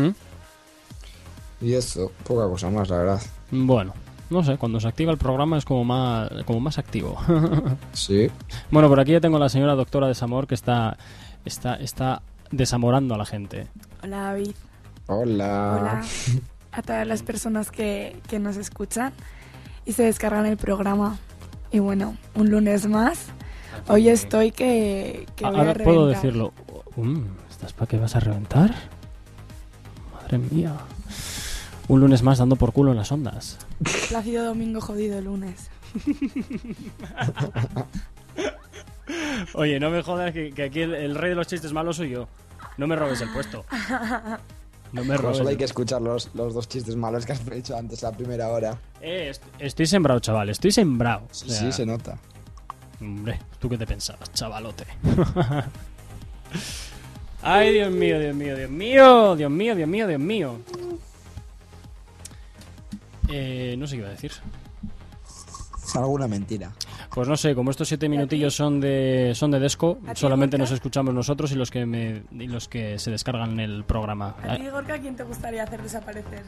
[1.62, 3.22] Y eso, poca cosa más, la verdad.
[3.52, 3.94] Bueno,
[4.30, 7.18] no sé, cuando se activa el programa es como más, como más activo.
[7.94, 8.30] Sí.
[8.72, 10.98] bueno, por aquí ya tengo a la señora doctora Desamor que está,
[11.46, 12.22] está, está
[12.52, 13.68] desamorando a la gente.
[14.04, 14.52] Hola David.
[15.08, 15.78] Hola.
[15.80, 16.02] Hola
[16.72, 19.14] a todas las personas que, que nos escuchan
[19.86, 21.18] y se descargan el programa.
[21.74, 23.26] Y bueno, un lunes más.
[23.88, 26.21] Hoy estoy que, que voy a Ahora puedo reventar.
[26.24, 26.53] decirlo.
[26.95, 28.74] Um, ¿Estás para qué vas a reventar?
[30.13, 30.76] Madre mía.
[31.88, 33.57] Un lunes más dando por culo en las ondas.
[34.07, 35.69] Plácido domingo jodido lunes.
[39.53, 42.11] Oye, no me jodas que, que aquí el, el rey de los chistes malos soy
[42.11, 42.28] yo.
[42.78, 43.65] No me robes el puesto.
[44.94, 45.38] No me robes.
[45.38, 48.48] solo hay que escuchar los, los dos chistes malos que has hecho antes, la primera
[48.50, 48.78] hora.
[49.02, 50.50] Eh, est- estoy sembrado, chaval.
[50.50, 51.28] Estoy sembrado.
[51.32, 52.18] Sí, O sea, sí, se nota.
[53.02, 54.86] Hombre, ¿tú qué te pensabas, chavalote?
[57.41, 60.58] Ay, Dios mío, Dios mío, Dios mío, Dios mío, Dios mío, Dios mío.
[63.30, 64.32] Eh, no sé qué iba a decir.
[65.96, 66.72] Alguna mentira.
[67.14, 70.58] Pues no sé, como estos siete minutillos son de son de Desco, ¿A ti, solamente
[70.58, 74.36] nos escuchamos nosotros y los que me y los que se descargan el programa.
[74.48, 76.44] ¿A ti, Gorka, quién te gustaría hacer desaparecer?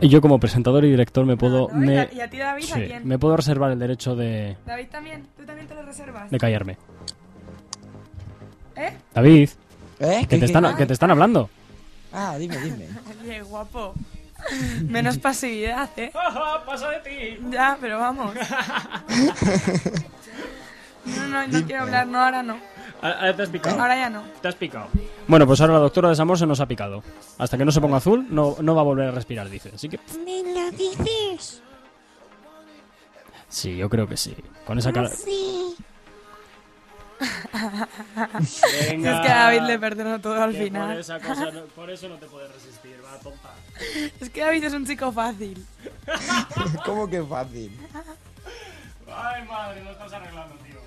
[0.00, 1.82] Y yo como presentador y director me puedo Ah, ¿no?
[1.82, 3.06] ¿Y me, y a ti, David, a sí, quién?
[3.06, 5.26] me puedo reservar el derecho de, David también.
[5.36, 6.30] ¿Tú también te lo reservas?
[6.30, 6.76] de callarme.
[8.76, 8.92] ¿Eh?
[9.14, 9.50] David,
[10.00, 10.18] ¿Eh?
[10.22, 11.48] que ¿Qué- te están que te están hablando.
[12.12, 12.88] Ah, dime, dime.
[13.22, 13.94] Oye, guapo.
[14.88, 16.12] Menos pasividad, ¿eh?
[16.66, 17.38] Pasa de ti.
[17.50, 18.34] Ya, pero vamos.
[21.06, 22.58] No, no, no quiero hablar, no, ahora no.
[23.02, 23.78] Ahora te has picado.
[23.78, 24.22] Ahora ya no.
[24.40, 24.88] Te has picado.
[25.28, 27.02] Bueno, pues ahora la doctora de Samor se nos ha picado.
[27.36, 29.70] Hasta que no se ponga azul, no, no va a volver a respirar, dice.
[29.74, 30.00] Así que.
[30.24, 31.62] ¿Me lo dices?
[33.48, 34.34] Sí, yo creo que sí.
[34.66, 35.10] Con esa cara.
[35.10, 35.76] Sí.
[38.88, 39.16] Venga.
[39.16, 40.98] Es que a David le perdonó todo al Que Por, final.
[40.98, 43.50] esa cosa no- por eso no te puedes resistir, va, tonta.
[44.20, 45.64] Es que David es un chico fácil.
[46.84, 47.78] ¿Cómo que fácil?
[49.08, 50.80] Ay, madre, lo estás arreglando, tío.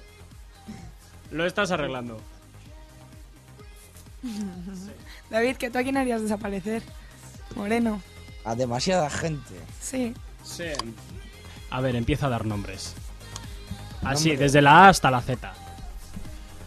[1.32, 2.22] Lo estás arreglando.
[5.30, 6.82] David, ¿que tú a quién harías desaparecer?
[7.56, 8.02] Moreno.
[8.46, 9.56] A demasiada gente.
[9.82, 10.14] Sí.
[10.44, 10.66] Sí.
[11.70, 12.94] A ver, empieza a dar nombres.
[14.04, 14.46] Así, Nombre.
[14.46, 15.54] desde la A hasta la Z.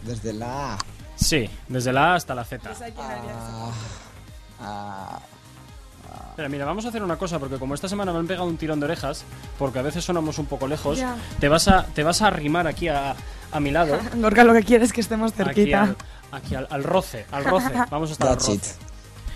[0.03, 0.77] Desde la A.
[1.15, 2.67] Sí, desde la A hasta la Z.
[2.69, 3.35] Pues a quién harías.
[4.61, 5.19] a- a-
[6.31, 8.57] Espera, mira, vamos a hacer una cosa, porque como esta semana me han pegado un
[8.57, 9.23] tirón de orejas,
[9.59, 10.99] porque a veces sonamos un poco lejos,
[11.39, 13.15] te vas a te vas a arrimar aquí a,
[13.51, 13.97] a mi lado.
[14.15, 15.81] Gorka lo que quiere es que estemos aquí cerquita.
[15.83, 15.97] al,
[16.31, 17.69] Aquí al, al roce, al roce.
[17.91, 18.53] Vamos a estar al roce.
[18.53, 18.63] it.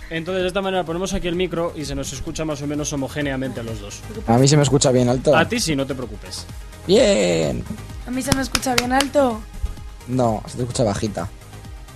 [0.08, 2.90] Entonces de esta manera ponemos aquí el micro y se nos escucha más o menos
[2.92, 4.00] homogéneamente a los dos.
[4.26, 5.36] A mí se me escucha bien alto.
[5.36, 6.46] A ti sí, no te preocupes.
[6.86, 7.62] Bien.
[8.06, 9.40] A mí se me escucha bien alto.
[10.08, 11.28] No, se te escucha bajita.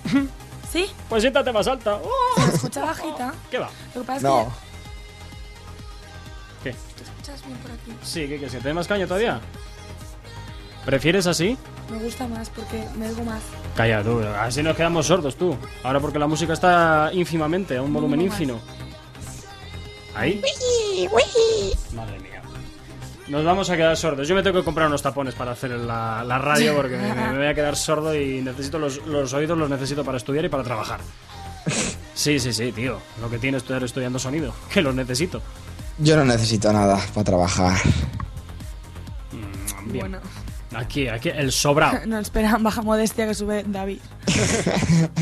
[0.71, 0.85] ¿Sí?
[1.09, 1.95] Pues siéntate más alta.
[2.03, 2.35] ¡Oh!
[2.35, 3.33] Se me escucha bajita.
[3.51, 3.69] ¿Qué va?
[3.95, 4.51] Lo que pasa es No.
[6.63, 6.71] ¿Qué?
[6.71, 7.91] que te escuchas bien por aquí.
[8.03, 8.51] Sí, ¿qué quieres?
[8.51, 9.41] ¿Que te dé más caña todavía?
[10.85, 11.57] ¿Prefieres así?
[11.91, 13.41] Me gusta más porque me oigo más.
[13.75, 15.55] Calla tú, así nos quedamos sordos tú.
[15.83, 18.59] Ahora porque la música está ínfimamente, a un volumen ínfimo.
[20.15, 20.41] ¿Ahí?
[21.93, 22.30] Madre mía.
[23.27, 24.27] Nos vamos a quedar sordos.
[24.27, 27.37] Yo me tengo que comprar unos tapones para hacer la, la radio porque me, me
[27.37, 30.63] voy a quedar sordo y necesito los, los oídos, los necesito para estudiar y para
[30.63, 30.99] trabajar.
[32.13, 32.99] Sí, sí, sí, tío.
[33.21, 34.53] Lo que tiene estudiar estudiando sonido.
[34.73, 35.41] Que los necesito.
[35.97, 37.77] Yo no necesito nada para trabajar.
[39.85, 39.99] Bien.
[39.99, 40.19] Bueno.
[40.75, 41.99] Aquí, aquí, el sobrado.
[42.05, 43.99] No, espera, baja modestia que sube David.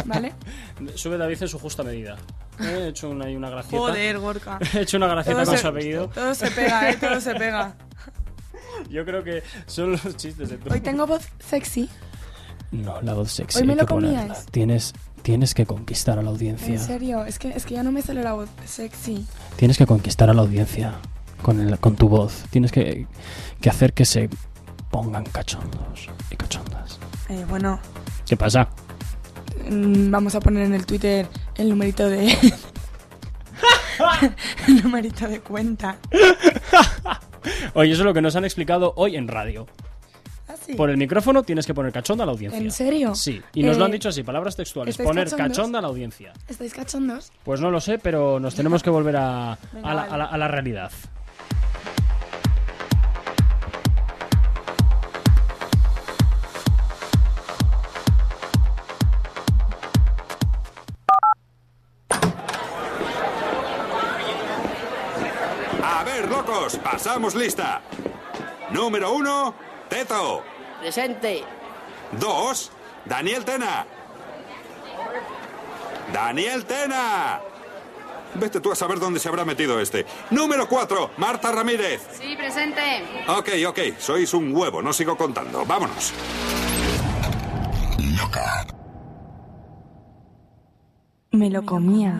[0.06, 0.34] ¿Vale?
[0.96, 2.18] Sube David en su justa medida.
[2.60, 3.78] He hecho una, una gracieta.
[3.78, 4.60] Joder, Gorka.
[4.74, 6.08] He hecho una gracieta Todo con se, su apellido.
[6.10, 6.98] todo se pega, ¿eh?
[7.00, 7.74] Todo se pega.
[8.90, 10.72] Yo creo que son los chistes de tu...
[10.72, 11.90] Hoy tengo voz sexy.
[12.72, 13.60] No, la voz sexy.
[13.60, 14.46] Hoy me lo comías.
[14.52, 16.74] Tienes, tienes que conquistar a la audiencia.
[16.76, 19.26] En serio, es que, es que ya no me sale la voz sexy.
[19.56, 20.94] Tienes que conquistar a la audiencia
[21.42, 22.44] con, el- con tu voz.
[22.52, 23.08] Tienes que,
[23.60, 24.30] que hacer que se
[24.92, 27.00] pongan cachondos y cachondas.
[27.30, 27.80] Eh, bueno,
[28.28, 28.70] ¿Qué pasa?
[29.70, 32.28] mm, vamos a poner en el Twitter el numerito de...
[34.68, 35.98] el numerito de cuenta.
[37.74, 39.68] Oye, eso es lo que nos han explicado hoy en radio.
[40.48, 40.74] ¿Ah, sí?
[40.74, 42.60] Por el micrófono tienes que poner cachonda a la audiencia.
[42.60, 43.14] ¿En serio?
[43.14, 44.94] Sí, y nos lo han Eh, dicho así, palabras textuales.
[44.94, 45.48] ¿estáis Poner cachondos?
[45.58, 46.34] cachonda a la audiencia.
[46.48, 47.32] ¿Estáis cachondos?
[47.44, 50.14] Pues no lo sé, pero nos tenemos que volver a, Venga, a, la, vale.
[50.14, 50.92] a la- a la realidad.
[66.78, 67.82] Pasamos lista.
[68.72, 69.54] Número uno,
[69.90, 70.44] Teto.
[70.80, 71.44] Presente.
[72.12, 72.72] Dos,
[73.06, 73.86] Daniel Tena.
[76.14, 77.42] Daniel Tena.
[78.36, 80.06] Vete tú a saber dónde se habrá metido este.
[80.30, 82.08] Número cuatro, Marta Ramírez.
[82.12, 83.04] Sí, presente.
[83.28, 85.66] Ok, ok, sois un huevo, no sigo contando.
[85.66, 86.14] Vámonos.
[91.32, 92.20] Me lo comía.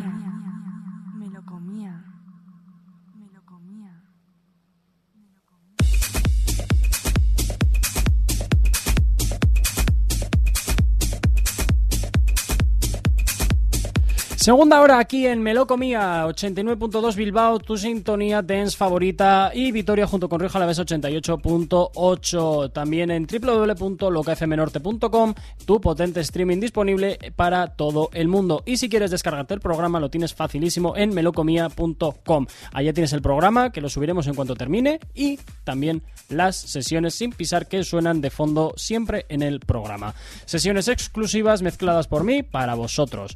[14.40, 20.40] Segunda hora aquí en Melocomía 89.2 Bilbao, tu sintonía dance favorita y Vitoria junto con
[20.40, 22.72] Río Jalavés 88.8.
[22.72, 25.34] También en www.locafmnorte.com,
[25.66, 28.64] tu potente streaming disponible para todo el mundo.
[28.66, 32.48] Y si quieres descargarte el programa, lo tienes facilísimo en melocomía.com.
[32.72, 37.34] Allá tienes el programa que lo subiremos en cuanto termine y también las sesiones sin
[37.34, 40.16] pisar que suenan de fondo siempre en el programa.
[40.46, 43.36] Sesiones exclusivas mezcladas por mí para vosotros.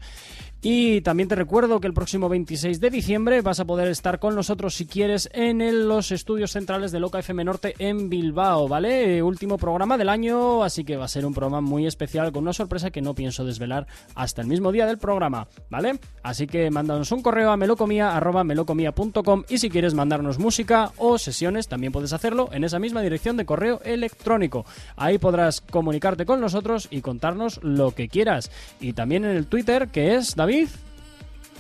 [0.66, 4.34] Y también te recuerdo que el próximo 26 de diciembre vas a poder estar con
[4.34, 9.22] nosotros si quieres en los estudios centrales de Loca FM Norte en Bilbao, ¿vale?
[9.22, 12.53] Último programa del año, así que va a ser un programa muy especial con una
[12.53, 15.99] sorpresa que no pienso desvelar hasta el mismo día del programa, ¿vale?
[16.24, 21.91] Así que mándanos un correo a melocomía.melocomía.com y si quieres mandarnos música o sesiones, también
[21.91, 24.66] puedes hacerlo en esa misma dirección de correo electrónico.
[24.95, 28.49] Ahí podrás comunicarte con nosotros y contarnos lo que quieras.
[28.80, 30.53] Y también en el Twitter, que es, David.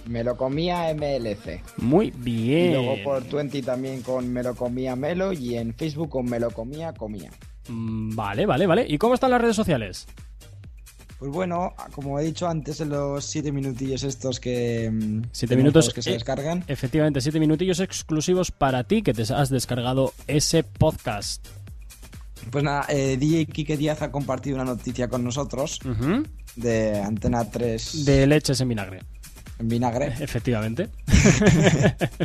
[0.07, 1.61] Me lo comía MLC.
[1.77, 2.73] Muy Y bien.
[2.73, 6.51] luego por 20 también con Me lo comía Melo y en Facebook con Me lo
[6.51, 7.31] comía comía.
[7.69, 8.85] Mm, Vale, vale, vale.
[8.87, 10.05] ¿Y cómo están las redes sociales?
[11.19, 14.91] Pues bueno, como he dicho antes en los 7 minutillos estos que...
[14.91, 16.65] mm, Siete minutos que se eh, descargan.
[16.67, 21.47] Efectivamente, siete minutillos exclusivos para ti que te has descargado ese podcast.
[22.51, 25.79] Pues nada, eh, DJ Kike Díaz ha compartido una noticia con nosotros
[26.55, 28.99] de Antena 3 De leches en vinagre.
[29.59, 30.07] en vinagre.
[30.19, 30.89] Efectivamente.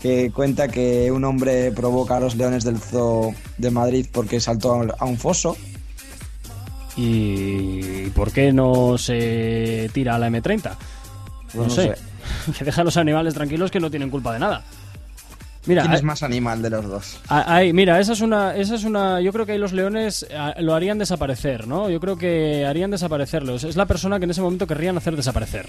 [0.00, 4.86] que cuenta que un hombre provoca a los leones del zoo de Madrid porque saltó
[4.98, 5.56] a un foso.
[6.96, 10.76] ¿Y por qué no se tira a la M30?
[11.54, 11.94] No, No sé.
[11.94, 11.94] sé.
[12.58, 14.64] Que deja a los animales tranquilos que no tienen culpa de nada.
[15.66, 17.18] Mira, ¿Quién es más animal de los dos?
[17.28, 20.26] Ah, ahí, mira, esa es una, esa es una, yo creo que ahí los leones
[20.36, 21.88] ah, lo harían desaparecer, ¿no?
[21.88, 23.64] Yo creo que harían desaparecerlos.
[23.64, 25.66] Es la persona que en ese momento querrían hacer desaparecer.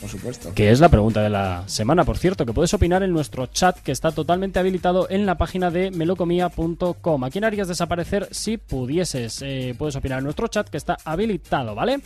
[0.00, 0.52] por supuesto.
[0.54, 3.78] Que es la pregunta de la semana, por cierto, que puedes opinar en nuestro chat
[3.78, 7.24] que está totalmente habilitado en la página de melocomía.com.
[7.24, 9.40] ¿A quién harías desaparecer si pudieses?
[9.42, 12.00] Eh, puedes opinar en nuestro chat que está habilitado, ¿vale?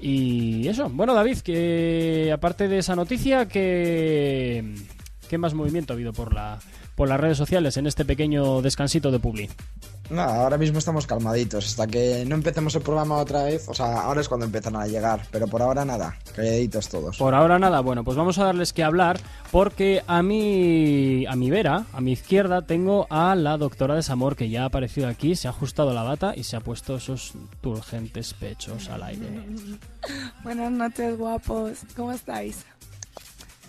[0.00, 4.74] Y eso, bueno David, que aparte de esa noticia, que
[5.32, 6.58] ¿qué más movimiento ha habido por la
[6.94, 9.48] por las redes sociales en este pequeño descansito de Publi?
[10.10, 11.68] Nada, ahora mismo estamos calmaditos.
[11.68, 14.86] Hasta que no empecemos el programa otra vez, o sea, ahora es cuando empiezan a
[14.86, 15.22] llegar.
[15.30, 17.16] Pero por ahora nada, calladitos todos.
[17.16, 19.18] Por ahora nada, bueno, pues vamos a darles que hablar
[19.50, 24.50] porque a mi, a mi vera, a mi izquierda, tengo a la doctora Desamor que
[24.50, 28.34] ya ha aparecido aquí, se ha ajustado la bata y se ha puesto esos turgentes
[28.34, 29.26] pechos al aire.
[30.44, 31.78] Buenas noches, guapos.
[31.96, 32.66] ¿Cómo estáis?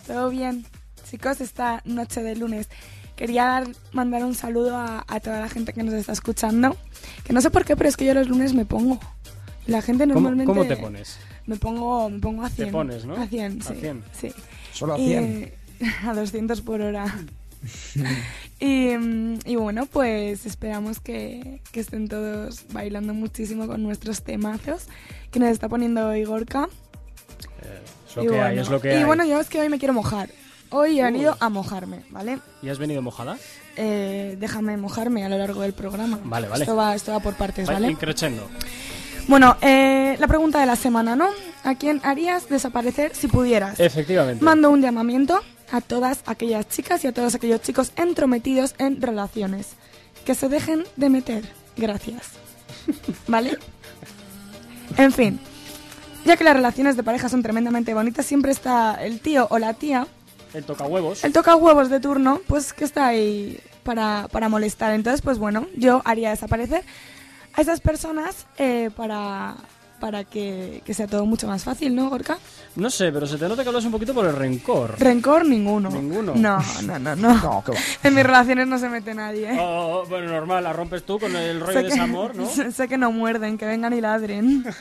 [0.06, 0.66] ¿Todo bien?
[1.14, 2.68] Chicos, esta noche de lunes
[3.14, 6.76] quería dar- mandar un saludo a, a toda la gente que nos está escuchando.
[7.22, 8.98] Que no sé por qué, pero es que yo los lunes me pongo.
[9.68, 10.46] La gente ¿Cómo, normalmente...
[10.52, 11.18] cómo te pones?
[11.46, 12.72] Me pongo, me pongo a 100.
[12.72, 13.14] pones, ¿no?
[13.14, 13.74] A 100, A sí.
[13.78, 14.02] 100.
[14.20, 14.32] sí.
[14.72, 15.24] Solo a Y, 100.
[15.24, 15.54] eh,
[16.04, 17.04] a 200 por hora.
[18.58, 24.86] y, mm, y bueno, pues esperamos que, que estén todos bailando muchísimo con nuestros temazos
[25.30, 26.68] que nos está poniendo Igorka.
[28.08, 29.04] Es lo y que bueno, hay, es lo que y hay.
[29.04, 30.28] bueno, yo es que hoy me quiero mojar.
[30.76, 32.40] Hoy he venido a mojarme, ¿vale?
[32.60, 33.38] ¿Y has venido mojada?
[33.76, 36.18] Eh, déjame mojarme a lo largo del programa.
[36.24, 36.64] Vale, vale.
[36.64, 37.92] Esto va, esto va por partes, Va ¿vale?
[37.92, 38.48] increchendo.
[39.28, 41.28] Bueno, eh, la pregunta de la semana, ¿no?
[41.62, 43.78] ¿A quién harías desaparecer si pudieras?
[43.78, 44.44] Efectivamente.
[44.44, 49.74] Mando un llamamiento a todas aquellas chicas y a todos aquellos chicos entrometidos en relaciones.
[50.26, 51.44] Que se dejen de meter.
[51.76, 52.32] Gracias.
[53.28, 53.58] ¿Vale?
[54.96, 55.38] En fin.
[56.24, 59.74] Ya que las relaciones de pareja son tremendamente bonitas, siempre está el tío o la
[59.74, 60.08] tía,
[60.54, 61.24] El toca huevos.
[61.24, 64.92] el toca huevos de turno, pues que está ahí para, para molestar.
[64.94, 66.82] Entonces, pues bueno, yo haría desaparecer
[67.54, 69.56] a esas personas eh, para,
[70.00, 72.38] para que, que sea todo mucho más fácil, ¿no, Gorka?
[72.76, 74.98] No sé, pero se te nota que hablas un poquito por el rencor.
[74.98, 75.90] Rencor ninguno.
[75.90, 76.32] Ninguno.
[76.34, 77.34] No, no, no, no.
[77.34, 77.78] No, qué va.
[78.02, 79.52] En mis relaciones no se mete nadie.
[79.52, 79.56] ¿eh?
[79.60, 82.46] Oh, oh, bueno, normal, la rompes tú con el rollo sé, de que, desamor, ¿no?
[82.48, 84.64] sé- sé que no muerden, que vengan y ladren.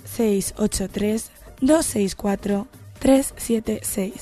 [3.00, 4.12] 683-264-376.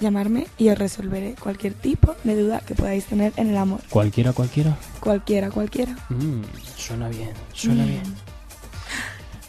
[0.00, 3.80] Llamarme y os resolveré cualquier tipo de duda que podáis tener en el amor.
[3.90, 4.76] Cualquiera, cualquiera.
[5.00, 5.92] Cualquiera, cualquiera.
[6.08, 6.42] Mm,
[6.76, 8.02] suena bien, suena bien.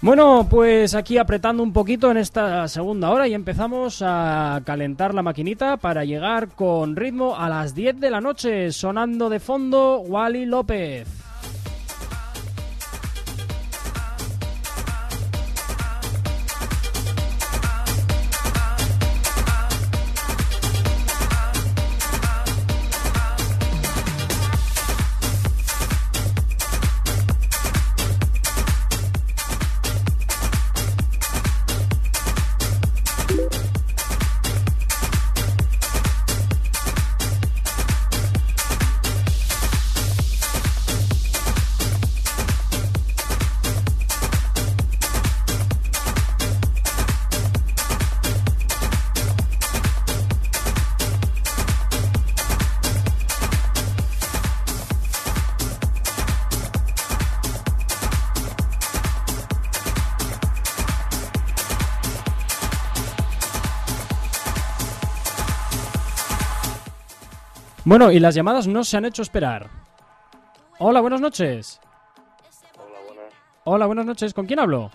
[0.02, 5.22] Bueno, pues aquí apretando un poquito en esta segunda hora y empezamos a calentar la
[5.22, 10.46] maquinita para llegar con ritmo a las 10 de la noche, sonando de fondo Wally
[10.46, 11.29] López.
[67.90, 69.68] Bueno, y las llamadas no se han hecho esperar.
[70.78, 71.82] Hola, buenas noches.
[72.78, 73.34] Hola, buenas.
[73.64, 74.32] Hola, buenas noches.
[74.32, 74.92] ¿Con quién hablo?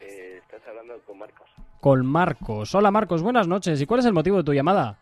[0.00, 1.46] Eh, estás hablando con Marcos.
[1.80, 2.74] Con Marcos.
[2.74, 3.80] Hola, Marcos, buenas noches.
[3.80, 4.98] ¿Y cuál es el motivo de tu llamada?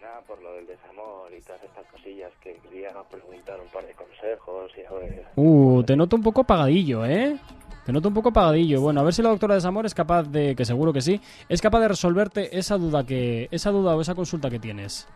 [0.00, 3.94] Nada, por lo del desamor y todas estas cosillas que quería preguntar un par de
[3.94, 5.26] consejos y a ver...
[5.34, 7.36] Uh, te noto un poco apagadillo, ¿eh?
[7.84, 8.80] Te noto un poco apagadillo.
[8.80, 11.20] Bueno, a ver si la doctora de Zamor es capaz de, que seguro que sí,
[11.48, 15.08] es capaz de resolverte esa duda que, esa duda o esa consulta que tienes.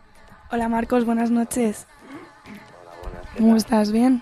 [0.51, 1.85] Hola Marcos, buenas noches.
[2.81, 3.29] Hola, buenas.
[3.33, 3.91] ¿qué ¿Cómo estás?
[3.91, 4.21] ¿Bien?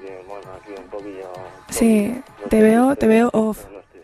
[0.00, 1.32] Bien, bueno, aquí un poquillo...
[1.68, 3.66] Sí, no te veo- te veo off.
[3.70, 4.02] no estoy-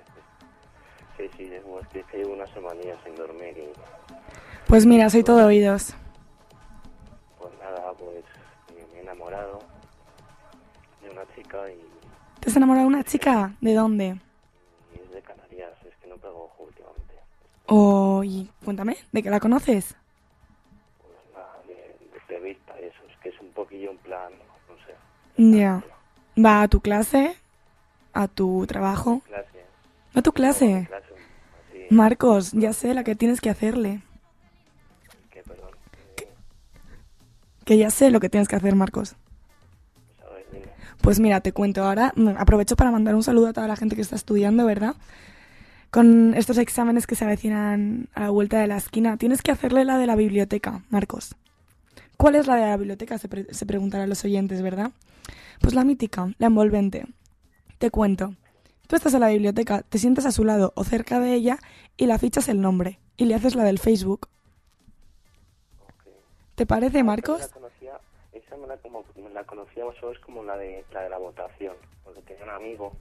[1.16, 3.68] Sí, sí, llevo, es que llevo una semanilla sin dormir y
[4.68, 5.94] Pues mira, soy todo oídos.
[7.38, 8.24] pues nada, pues
[8.92, 9.60] me he enamorado
[11.02, 11.80] de una chica y,
[12.40, 13.52] ¿Te has enamorado de una chica?
[13.60, 14.20] ¿De dónde?
[14.94, 15.72] es de Canarias.
[15.88, 17.14] Es que no pego ojo últimamente.
[17.66, 19.96] O, y cuéntame, ¿de qué la conoces?
[23.62, 24.32] Poquillo en plan,
[24.68, 25.82] no sé, Ya.
[26.36, 27.34] ¿Va a tu clase?
[28.12, 29.22] ¿A tu trabajo?
[29.26, 29.58] clase.
[30.14, 30.86] ¿A tu clase?
[30.88, 31.04] Clase,
[31.90, 34.02] Marcos, ya sé la que tienes que hacerle.
[35.30, 35.70] que perdón.
[37.64, 39.16] Que ya sé lo que tienes que hacer, Marcos.
[40.52, 40.66] Dime.
[41.02, 42.12] Pues mira, te cuento ahora.
[42.14, 44.94] mm, Aprovecho para mandar un saludo a toda la gente que está estudiando, ¿verdad?
[45.90, 49.84] Con estos exámenes que se avecinan a la vuelta de la esquina, tienes que hacerle
[49.84, 51.34] la de la biblioteca, Marcos.
[52.18, 53.16] ¿Cuál es la de la biblioteca?
[53.16, 54.90] Se, pre- se preguntarán los oyentes, ¿verdad?
[55.60, 57.06] Pues la mítica, la envolvente.
[57.78, 58.34] Te cuento.
[58.88, 61.58] Tú estás en la biblioteca, te sientas a su lado o cerca de ella
[61.96, 64.28] y la fichas el nombre y le haces la del Facebook.
[66.56, 67.40] ¿Te parece, Esa Marcos?
[67.40, 68.00] la conocía,
[68.32, 71.76] esa me la, como, me la conocía menos como la de, la de la votación.
[72.02, 72.92] Porque tenía un amigo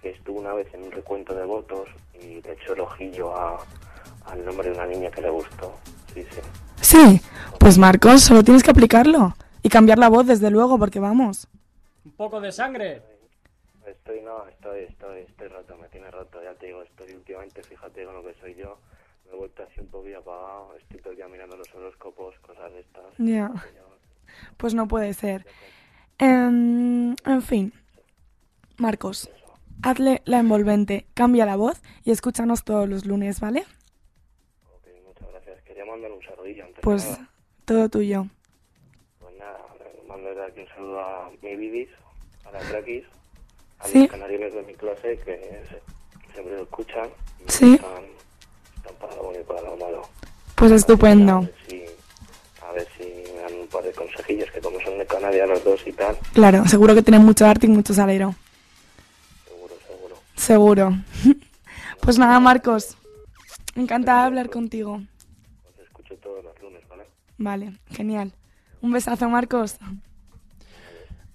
[0.00, 3.58] que estuvo una vez en un recuento de votos y le echó el ojillo a,
[4.24, 5.74] al nombre de una niña que le gustó.
[6.16, 6.40] Sí, sí.
[6.80, 7.20] Sí,
[7.60, 9.36] pues Marcos, solo tienes que aplicarlo.
[9.62, 11.46] Y cambiar la voz, desde luego, porque vamos.
[12.04, 13.02] Un poco de sangre.
[13.86, 18.04] Estoy, no, estoy, estoy, estoy roto, me tiene roto, ya te digo, estoy últimamente, fíjate
[18.04, 18.78] con lo que soy yo,
[19.26, 22.72] me he vuelto así un poquillo apagado, estoy todo el día mirando los horóscopos, cosas
[22.72, 23.04] de estas.
[23.18, 23.52] Ya.
[24.56, 25.46] Pues no puede ser.
[26.18, 27.72] Em, en fin.
[28.78, 29.30] Marcos,
[29.82, 33.64] hazle la envolvente, cambia la voz y escúchanos todos los lunes, ¿vale?
[35.96, 37.28] Mandar un saludillo antes Pues nada.
[37.64, 38.26] todo tuyo.
[39.20, 39.58] Pues nada,
[40.08, 41.88] mando desde aquí un saludo a mi Bidis,
[42.44, 43.04] a la Traquis,
[43.80, 44.00] a Sí.
[44.02, 45.62] los canarios de mi clase que,
[46.34, 47.08] siempre lo escuchan
[47.46, 47.74] y Sí.
[47.74, 48.04] están,
[48.76, 50.02] están para lo bueno y para lo malo.
[50.54, 51.36] Pues estupendo.
[51.36, 51.84] A ver si,
[52.62, 55.64] a ver si me dan un par de consejillos que como son de Canarias los
[55.64, 58.34] dos y tal, Claro, seguro que tienen mucho arte y mucho salero.
[59.48, 60.16] seguro, seguro.
[60.36, 60.90] Seguro.
[62.02, 62.96] Pues nada, Marcos.
[63.74, 65.00] Encantada de hablar contigo.
[67.38, 67.78] ¿Vale?
[67.90, 68.32] Genial.
[68.80, 69.78] Un besazo, Marcos.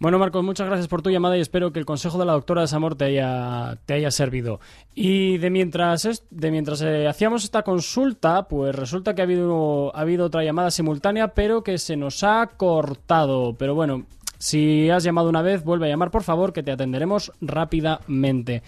[0.02, 2.61] Bueno, Marcos, muchas gracias por tu llamada y espero que el consejo de la doctora
[2.61, 4.60] de Samor te haya, te haya servido.
[4.95, 10.02] Y de mientras, de mientras eh, hacíamos esta consulta, pues resulta que ha habido, ha
[10.02, 13.56] habido otra llamada simultánea, pero que se nos ha cortado.
[13.60, 14.07] Pero bueno,
[14.40, 18.64] si has llamado una vez, vuelve a llamar, por favor, que te atenderemos rápidamente.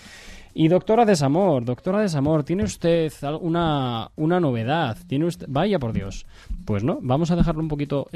[0.56, 4.98] Y doctora Desamor, doctora Desamor, ¿tiene usted al- una, novedad?
[5.08, 5.48] ¿Tiene usted...
[5.50, 6.26] Vaya por Dios.
[6.66, 8.08] Pues no, vamos a dejarlo un poquito...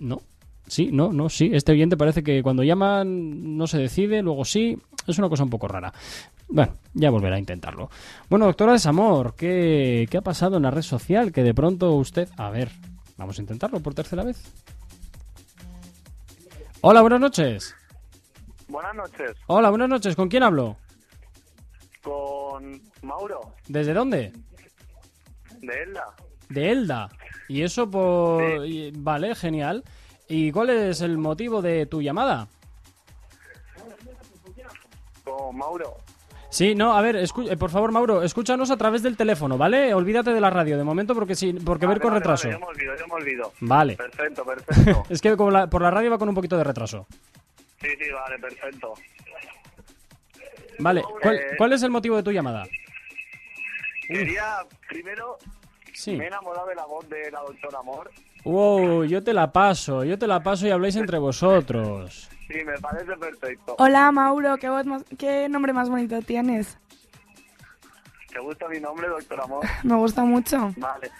[0.00, 0.20] No,
[0.66, 1.50] sí, no, no, sí.
[1.52, 4.76] Este oyente parece que cuando llaman no se decide, luego sí.
[5.06, 5.92] Es una cosa un poco rara.
[6.48, 7.88] Bueno, ya volverá a intentarlo.
[8.28, 11.30] Bueno, doctora Desamor, ¿qué, ¿qué ha pasado en la red social?
[11.30, 12.28] Que de pronto usted...
[12.36, 12.70] A ver,
[13.16, 14.42] vamos a intentarlo por tercera vez.
[16.80, 17.74] Hola, buenas noches.
[18.66, 20.16] Buenas noches, Hola, buenas noches.
[20.16, 20.76] ¿Con quién hablo?
[22.04, 24.32] Con Mauro, ¿Desde dónde?
[25.60, 26.04] de Elda.
[26.50, 27.08] De Elda.
[27.48, 28.42] Y eso por...
[28.98, 29.82] Vale, genial.
[30.28, 32.46] ¿Y cuál es el motivo de tu llamada?
[35.24, 35.96] Con Mauro.
[36.50, 39.92] Sí, no, a ver, escu- eh, por favor, Mauro, escúchanos a través del teléfono, ¿vale?
[39.92, 42.46] Olvídate de la radio de momento porque sí, porque ver con vale, retraso.
[42.48, 43.52] Vale, yo me olvido, yo me olvido.
[43.60, 43.96] Vale.
[43.96, 45.02] Perfecto, perfecto.
[45.08, 47.06] Es que la- por la radio va con un poquito de retraso.
[47.80, 48.94] sí, sí, vale, perfecto.
[50.78, 52.66] Vale, ¿cuál, Eh, cuál es el motivo de tu llamada?
[54.06, 55.38] Quería, primero,
[55.92, 56.12] Sí.
[56.16, 58.10] me he enamorado de la voz de la doctora Amor.
[58.44, 62.28] Wow, yo te la paso, yo te la paso y habláis entre vosotros.
[62.48, 63.74] Sí, me parece perfecto.
[63.78, 66.76] Hola, Mauro, ¿qué, voz más- qué nombre más bonito tienes?
[68.30, 69.64] ¿Te gusta mi nombre, doctor Amor?
[69.84, 70.74] Me gusta mucho.
[70.76, 71.10] Vale.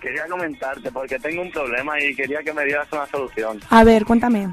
[0.00, 3.60] Quería comentarte porque tengo un problema y quería que me dieras una solución.
[3.70, 4.48] A ver, cuéntame.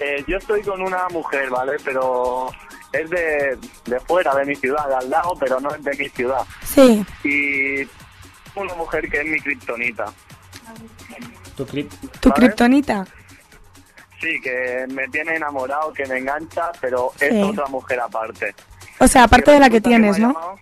[0.00, 1.74] Eh, yo estoy con una mujer, ¿vale?
[1.84, 2.50] Pero
[2.92, 6.08] es de, de fuera, de mi ciudad, de al lado, pero no es de mi
[6.08, 6.44] ciudad.
[6.64, 7.04] Sí.
[7.22, 7.88] Y
[8.58, 10.06] una mujer que es mi kriptonita.
[11.56, 11.92] Tu clip.
[12.20, 13.04] ¿Tu kriptonita?
[14.20, 17.42] Sí, que me tiene enamorado, que me engancha, pero es Sí.
[17.42, 18.54] otra mujer aparte.
[18.98, 20.28] O sea, aparte de la que tienes, ¿no?
[20.32, 20.58] llamado-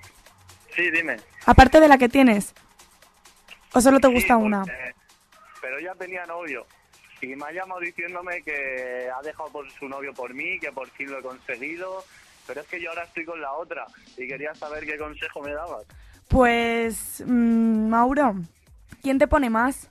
[0.74, 1.16] Sí, dime.
[1.46, 2.54] Aparte de la que tienes.
[3.74, 4.60] ¿O solo te Sí, gusta una?
[4.62, 4.94] porque-
[5.60, 6.66] Pero ella tenía novio.
[7.22, 10.90] Y me ha llamado diciéndome que ha dejado por su novio por mí, que por
[10.90, 12.04] fin lo he conseguido.
[12.48, 13.86] Pero es que yo ahora estoy con la otra
[14.16, 15.86] y quería saber qué consejo me dabas.
[16.26, 18.34] Pues, mm, Mauro,
[19.02, 19.88] ¿quién te pone más?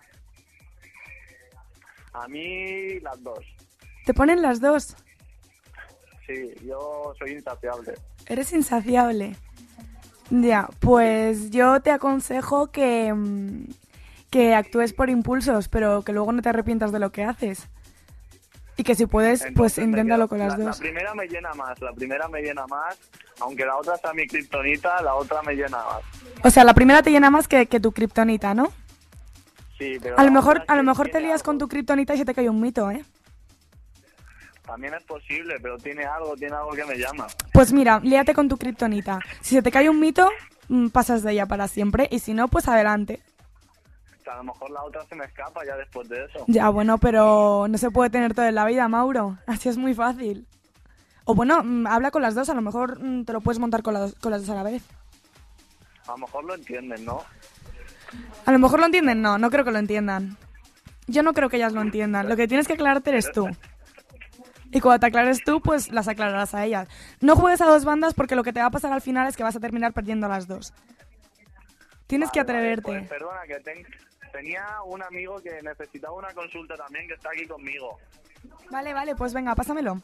[2.11, 3.45] A mí las dos.
[4.05, 4.97] ¿Te ponen las dos?
[6.27, 7.93] Sí, yo soy insaciable.
[8.27, 9.37] Eres insaciable.
[10.29, 13.65] Ya, pues yo te aconsejo que, mm,
[14.31, 17.67] que actúes por impulsos, pero que luego no te arrepientas de lo que haces.
[18.77, 20.79] Y que si puedes, pues Entonces inténtalo quedo- con las la, La dos.
[20.79, 22.97] primera me llena más, la primera me llena más.
[23.41, 26.01] Aunque la otra sea mi kriptonita, la otra me llena más.
[26.43, 28.71] O sea, la primera te llena más que, que tu kriptonita, ¿no?
[29.77, 32.25] Sí, pero A lo mejor, a lo mejor te lías con tu kriptonita y se
[32.25, 33.03] te cae un mito, ¿eh?
[34.65, 37.27] También es posible, pero tiene algo, tiene algo que me llama.
[37.51, 39.19] Pues mira, líate con tu kriptonita.
[39.41, 40.29] Si se te cae un mito,
[40.69, 42.07] mm, pasas de ella para siempre.
[42.11, 43.21] Y si no, pues adelante.
[44.31, 46.45] A lo mejor la otra se me escapa ya después de eso.
[46.47, 49.37] Ya, bueno, pero no se puede tener todo en la vida, Mauro.
[49.45, 50.47] Así es muy fácil.
[51.25, 53.83] O bueno, mm, habla con las dos, a lo mejor mm, te lo puedes montar
[53.83, 54.83] con, las- con las dos a la vez.
[56.07, 57.21] A lo mejor lo entienden, ¿no?
[58.45, 60.37] A lo mejor lo entienden, no, no creo que lo entiendan.
[61.07, 62.29] Yo no creo que ellas lo entiendan.
[62.29, 63.49] Lo que tienes que aclararte eres tú.
[64.71, 66.87] Y cuando te aclares tú, pues las aclararás a ellas.
[67.19, 69.35] No juegues a dos bandas porque lo que te va a pasar al final es
[69.35, 70.73] que vas a terminar perdiendo a las dos.
[72.07, 72.83] Tienes que Vale, vale, atreverte.
[72.99, 73.85] pues perdona, que ten-
[74.31, 77.97] tenía un amigo que necesitaba una consulta también que está aquí conmigo.
[78.69, 80.01] Vale, vale, pues venga, pásamelo.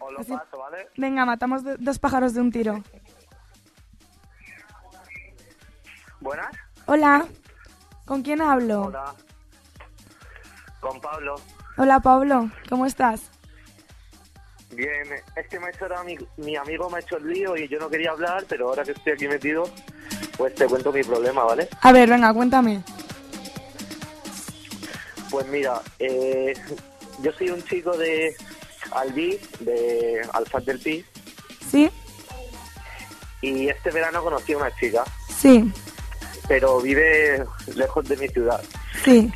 [0.00, 0.88] Os lo Así- paso, ¿vale?
[0.96, 2.82] Venga, matamos do- dos pájaros de un tiro.
[6.20, 6.50] ¿Buenas?
[6.86, 7.26] Hola,
[8.04, 8.84] ¿con quién hablo?
[8.86, 9.14] Hola.
[10.80, 11.36] Con Pablo.
[11.76, 13.30] Hola, Pablo, ¿cómo estás?
[14.74, 17.56] Bien, es que me ha hecho ahora mi, mi amigo me ha hecho el lío
[17.56, 19.64] y yo no quería hablar, pero ahora que estoy aquí metido,
[20.36, 21.68] pues te cuento mi problema, ¿vale?
[21.82, 22.82] A ver, venga, cuéntame.
[25.30, 26.54] Pues mira, eh,
[27.22, 28.34] yo soy un chico de
[28.92, 31.04] Albi, de Alfaz del Pi,
[31.70, 31.90] ¿Sí?
[33.42, 35.04] y este verano conocí a una chica,
[35.36, 35.70] Sí,
[36.48, 37.44] pero vive
[37.74, 38.62] lejos de mi ciudad.
[39.04, 39.30] sí.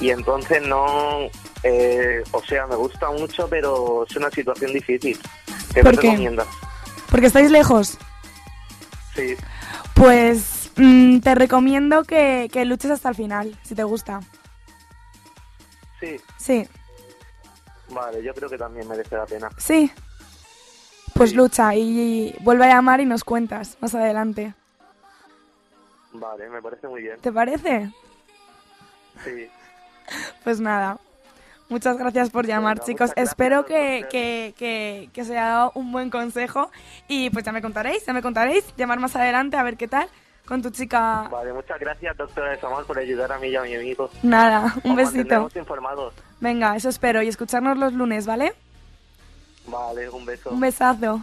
[0.00, 1.28] Y entonces no,
[1.62, 5.16] eh, o sea, me gusta mucho, pero es una situación difícil.
[5.72, 6.08] ¿Qué ¿Por me qué?
[6.08, 6.48] recomiendas?
[7.08, 7.98] Porque estáis lejos.
[9.14, 9.36] Sí,
[9.94, 10.42] Pues
[10.76, 14.20] mm, te recomiendo que, que luches hasta el final, si te gusta.
[16.00, 16.68] sí, Sí,
[17.88, 19.50] vale, yo creo que también merece la pena.
[19.56, 19.90] sí.
[21.14, 24.54] Pues lucha y vuelve a llamar y nos cuentas más adelante.
[26.14, 27.20] Vale, me parece muy bien.
[27.20, 27.90] ¿Te parece?
[29.24, 29.50] Sí.
[30.42, 30.98] Pues nada.
[31.68, 33.12] Muchas gracias por llamar, chicos.
[33.16, 36.70] Espero que, que, que, que os haya dado un buen consejo.
[37.08, 38.74] Y pues ya me contaréis, ya me contaréis.
[38.76, 40.08] Llamar más adelante a ver qué tal
[40.46, 41.28] con tu chica.
[41.30, 44.10] Vale, muchas gracias, doctora de Samuel, por ayudar a mí y a mi amigo.
[44.22, 45.48] Nada, un besito.
[45.54, 46.14] informados.
[46.40, 47.22] Venga, eso espero.
[47.22, 48.52] Y escucharnos los lunes, ¿vale?
[49.66, 50.50] Vale, un beso.
[50.50, 51.22] Un besazo.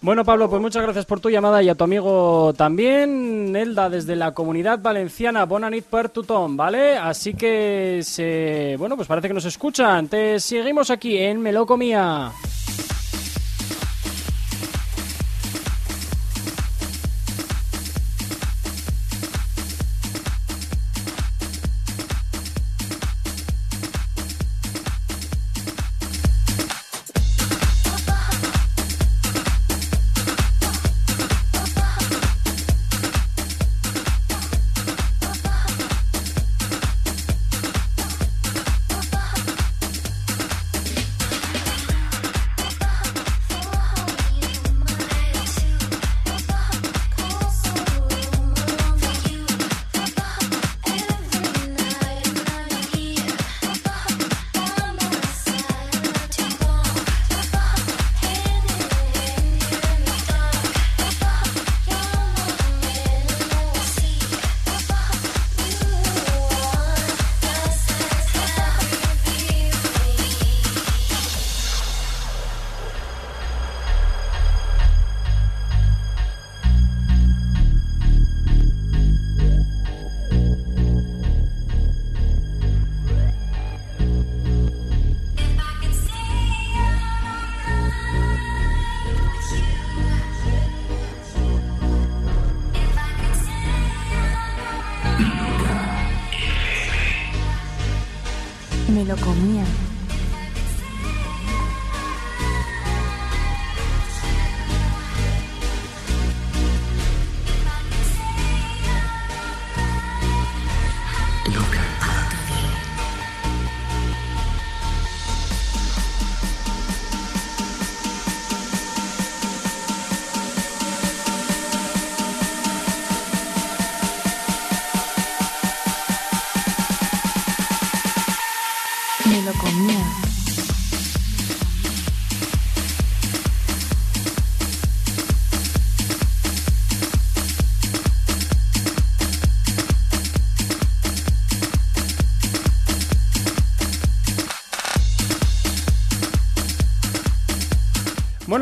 [0.00, 4.14] Bueno, Pablo, pues muchas gracias por tu llamada y a tu amigo también, Elda, desde
[4.14, 6.98] la comunidad valenciana, Bona nit per tothom, ¿vale?
[6.98, 8.76] Así que, se...
[8.78, 10.06] bueno, pues parece que nos escuchan.
[10.08, 12.30] Te seguimos aquí en Melocomía.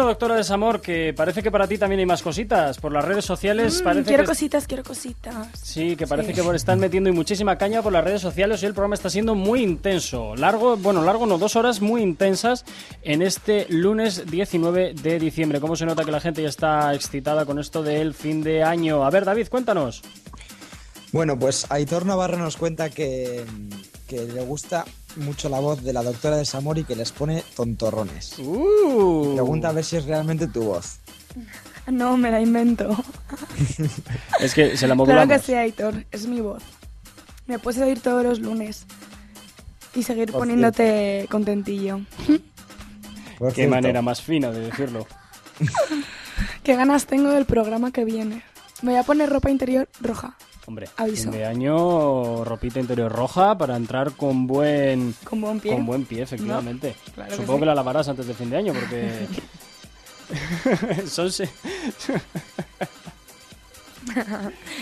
[0.05, 2.77] Bueno, doctora Desamor, que parece que para ti también hay más cositas.
[2.77, 4.29] Por las redes sociales Mm, parece quiero que...
[4.29, 5.49] cositas, quiero cositas.
[5.63, 6.43] Sí, que parece Sí.
[6.43, 9.35] que están metiendo y muchísima caña por las redes sociales y el programa está siendo
[9.35, 10.37] muy intenso.
[10.37, 12.67] Largo, bueno, largo no, dos horas muy intensas
[13.03, 15.59] en este lunes 19 de diciembre.
[15.59, 19.07] ¿Cómo se nota que la gente ya está excitada con esto del fin de año?
[19.07, 20.03] A ver, David, cuéntanos.
[21.13, 23.43] Bueno, pues Aitor Navarro nos cuenta que,
[24.07, 24.85] que le gusta
[25.17, 28.39] mucho la voz de la doctora de Samor y que les pone tontorrones.
[28.39, 29.33] Uh.
[29.35, 30.99] Pregunta a ver si es realmente tu voz.
[31.87, 32.97] No, me la invento.
[34.41, 35.37] Es que se la Claro modulamos.
[35.37, 36.63] que sí, Aitor, es mi voz.
[37.47, 38.87] Me puedes oír todos los lunes
[39.95, 42.01] y seguir Por poniéndote contentillo.
[43.39, 43.75] Por Qué cierto.
[43.75, 45.07] manera más fina de decirlo.
[46.63, 48.43] Qué ganas tengo del programa que viene.
[48.83, 50.37] Me voy a poner ropa interior roja.
[50.67, 51.25] Hombre, Aviso.
[51.25, 55.15] fin de año, ropita interior roja para entrar con buen...
[55.25, 55.73] Con buen pie.
[55.73, 56.97] Con buen pie, efectivamente.
[57.09, 57.61] No, claro que Supongo sí.
[57.61, 59.27] que, la lavarás antes de fin de año porque...
[61.07, 61.31] Son...
[61.31, 61.47] se-
[64.15, 64.23] ya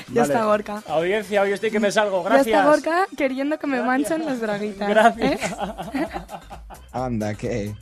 [0.08, 0.20] Vale.
[0.22, 0.82] está Gorka.
[0.86, 2.22] Audiencia, hoy estoy que me salgo.
[2.22, 2.46] Ya Gracias.
[2.58, 4.88] está Gorka queriendo que me manchen las braguitas.
[4.88, 5.40] Gracias.
[5.94, 6.08] ¿eh?
[6.92, 7.74] Anda, que.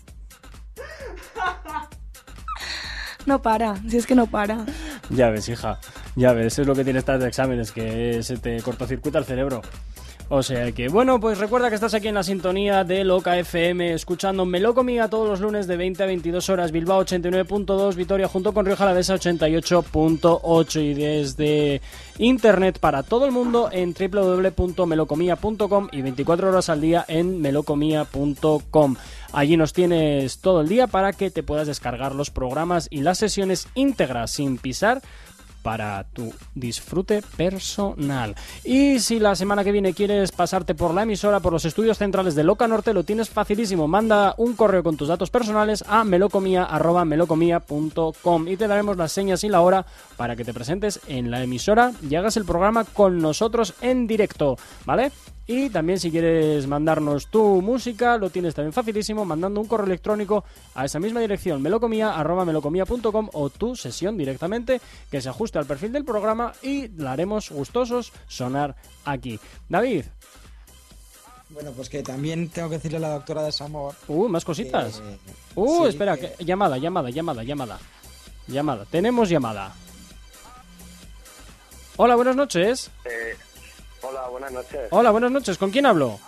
[3.27, 4.65] No para, si es que no para.
[5.11, 5.79] Ya ves, hija.
[6.17, 9.25] Ya ves, eso es lo que tiene estas de exámenes, que se te cortocircuita el
[9.25, 9.63] cerebro.
[10.32, 13.94] O sea que, bueno, pues recuerda que estás aquí en la sintonía de Loca FM,
[13.94, 18.65] escuchando Melocomía todos los lunes de 20 a 22 horas, Bilbao 89.2, Vitoria junto con
[18.65, 21.81] Rioja Alavesa 88.8 y desde
[22.19, 28.97] internet para todo el mundo en www.melocomía.com y 24 horas al día en melocomía.com.
[29.32, 33.19] Allí nos tienes todo el día para que te puedas descargar los programas y las
[33.19, 35.02] sesiones íntegras sin pisar
[35.62, 38.35] para tu disfrute personal.
[38.65, 42.35] Y si la semana que viene quieres pasarte por la emisora, por los estudios centrales
[42.35, 43.89] de Loca Norte, lo tienes facilísimo.
[43.89, 49.49] Manda un correo con tus datos personales a melocomía.melocomía.com y te daremos las señas y
[49.49, 49.85] la hora
[50.16, 54.57] para que te presentes en la emisora y hagas el programa con nosotros en directo,
[54.85, 55.11] ¿vale?
[55.53, 60.45] Y también si quieres mandarnos tu música, lo tienes también facilísimo mandando un correo electrónico
[60.77, 66.05] a esa misma dirección, melocomía.melocomía.com o tu sesión directamente que se ajuste al perfil del
[66.05, 69.41] programa y la haremos gustosos sonar aquí.
[69.69, 70.05] David,
[71.49, 73.97] Bueno, pues que también tengo que decirle a la doctora de Samor.
[74.07, 75.01] uh, más cositas.
[75.01, 75.19] que-
[75.57, 77.81] Uh, sí, espera, que- que- llamada, llamada, llamada, llamada.
[78.47, 79.75] Llamada, tenemos llamada.
[81.97, 82.93] Hola, buenas noches.
[83.05, 83.35] Eh,
[84.03, 84.89] hola, buenas noches.
[84.91, 85.59] Hola, buenas noches.
[85.59, 86.19] ¿Con quién hablo?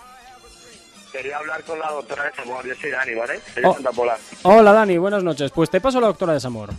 [1.11, 2.67] Quería hablar con la doctora de Samor.
[2.67, 3.41] Yo soy Dani, ¿vale?
[3.55, 3.75] Soy Oh.
[3.75, 4.17] Santa Pola.
[4.43, 5.51] Hola, Dani, buenas noches.
[5.51, 6.71] Pues te paso a la doctora de Samor.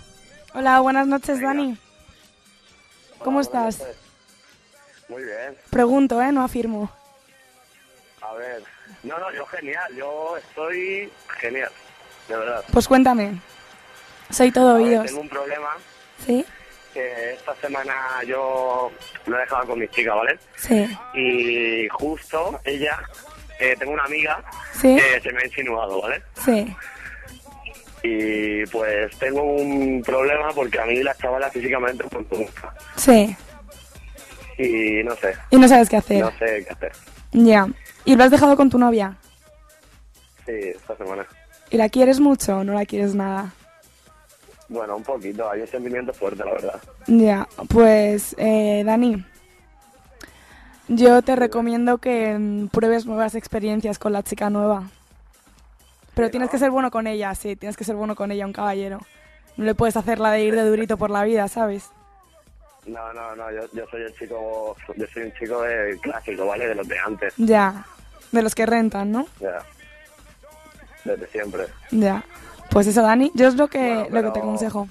[0.53, 1.78] Hola, buenas noches, Dani.
[3.20, 3.82] ¿Cómo estás?
[5.07, 5.56] Muy bien.
[5.70, 6.32] Pregunto, ¿eh?
[6.32, 6.90] No afirmo.
[8.22, 8.64] A ver.
[9.03, 9.95] No, no, yo genial.
[9.95, 11.72] Yo estoy genial.
[12.28, 12.64] De verdad.
[12.72, 13.40] Pues cuéntame.
[14.32, 15.06] Soy todo A ver, oídos.
[15.07, 15.70] tengo un problema
[16.26, 16.44] ¿Sí?
[16.94, 17.94] Que esta semana
[18.28, 18.91] yo
[19.26, 20.38] lo he dejado con mi chica, ¿vale?
[20.56, 20.88] Sí.
[21.14, 22.99] Y justo ella,
[23.60, 24.44] eh, tengo una amiga
[24.74, 24.95] ¿Sí?
[24.95, 26.22] que se me ha insinuado, ¿vale?
[26.45, 26.76] Sí.
[28.03, 32.74] Y pues tengo un problema porque a mí la chavala físicamente pues, me gusta.
[32.98, 33.36] Sí.
[34.57, 36.20] Y no sé, Y no sabes qué hacer.
[36.22, 36.91] no sé qué hacer.
[37.32, 37.68] Ya.
[38.06, 39.15] ¿Y lo has dejado con tu novia?
[40.45, 41.26] Sí, esta semana.
[41.70, 43.53] ¿Y la quieres mucho o no la quieres nada?
[44.73, 46.81] Bueno, un poquito, hay un sentimiento fuerte, la verdad.
[47.05, 49.23] Ya, pues eh, Dani,
[50.87, 54.89] yo te recomiendo que mm, pruebes nuevas experiencias con la chica nueva.
[56.15, 58.53] Pero tienes que ser bueno con ella, sí, tienes que ser bueno con ella, un
[58.53, 58.99] caballero.
[59.57, 61.91] No le puedes hacer la de ir de durito por la vida, ¿sabes?
[62.87, 66.67] No, no, no, yo, yo soy el chico, yo soy un chico de clásico, ¿vale?
[66.67, 67.85] De los de antes, Ya,
[68.31, 69.27] de los que rentan, ¿no?
[69.39, 69.59] ya.
[71.05, 71.65] Desde siempre.
[71.91, 72.23] Ya.
[72.73, 73.77] Pues eso, Dani, yo es lo que,
[74.09, 74.87] Bueno, lo que te aconsejo.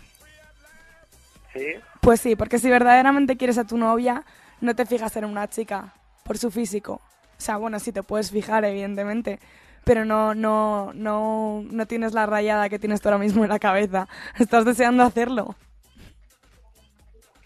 [1.53, 1.67] ¿Sí?
[2.01, 4.25] Pues sí, porque si verdaderamente quieres a tu novia,
[4.61, 5.93] no te fijas en una chica
[6.23, 6.95] por su físico.
[6.95, 9.41] O sea, bueno, sí te puedes fijar, evidentemente,
[9.83, 13.59] pero no, no, no, no tienes la rayada que tienes tú ahora mismo en la
[13.59, 14.07] cabeza.
[14.39, 15.57] Estás deseando hacerlo.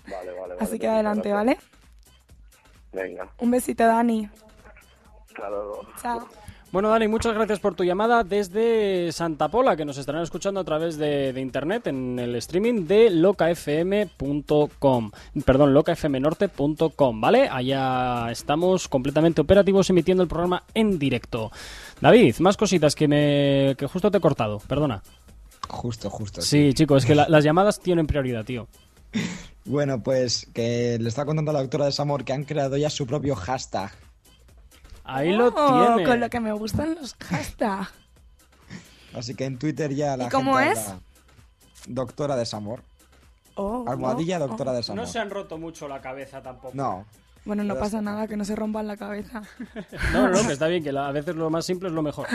[0.04, 0.56] Vale, vale, vale.
[0.60, 1.56] Así que adelante, gracias.
[2.92, 3.08] ¿vale?
[3.08, 4.28] Venga, Un besito, Dani.
[5.28, 5.80] hasta luego.
[6.00, 6.28] Chao.
[6.72, 10.64] Bueno, Dani, muchas gracias por tu llamada desde Santa Pola, que nos estarán escuchando a
[10.64, 15.10] través de, de internet en el streaming de locafm.com.
[15.44, 17.48] Perdón, locafmnorte.com, ¿vale?
[17.50, 21.50] Allá estamos completamente operativos emitiendo el programa en directo.
[22.00, 25.02] David, más cositas que me que justo te he cortado, perdona.
[25.68, 26.42] Justo, justo.
[26.42, 28.66] Sí, chicos, es que la- las llamadas tienen prioridad, tío.
[29.64, 32.90] Bueno, pues que le está contando a la doctora de Samor que han creado ya
[32.90, 33.92] su propio hashtag.
[35.06, 36.08] Ahí lo Oh, tiene.
[36.08, 37.90] Con lo que me gustan los hashtags.
[39.14, 40.88] Así que en Twitter ya la ¿Y cómo gente es?
[40.88, 41.00] habla-
[41.88, 42.82] doctora desamor.
[43.54, 44.74] Oh, Almohadilla, oh, doctora oh.
[44.74, 45.04] desamor.
[45.04, 46.72] No se han roto mucho la cabeza tampoco.
[46.74, 47.06] No.
[47.44, 49.42] Bueno, no pasa nada, que no se rompan la cabeza.
[50.12, 52.26] No, no, que está bien, que a veces lo más simple es lo mejor.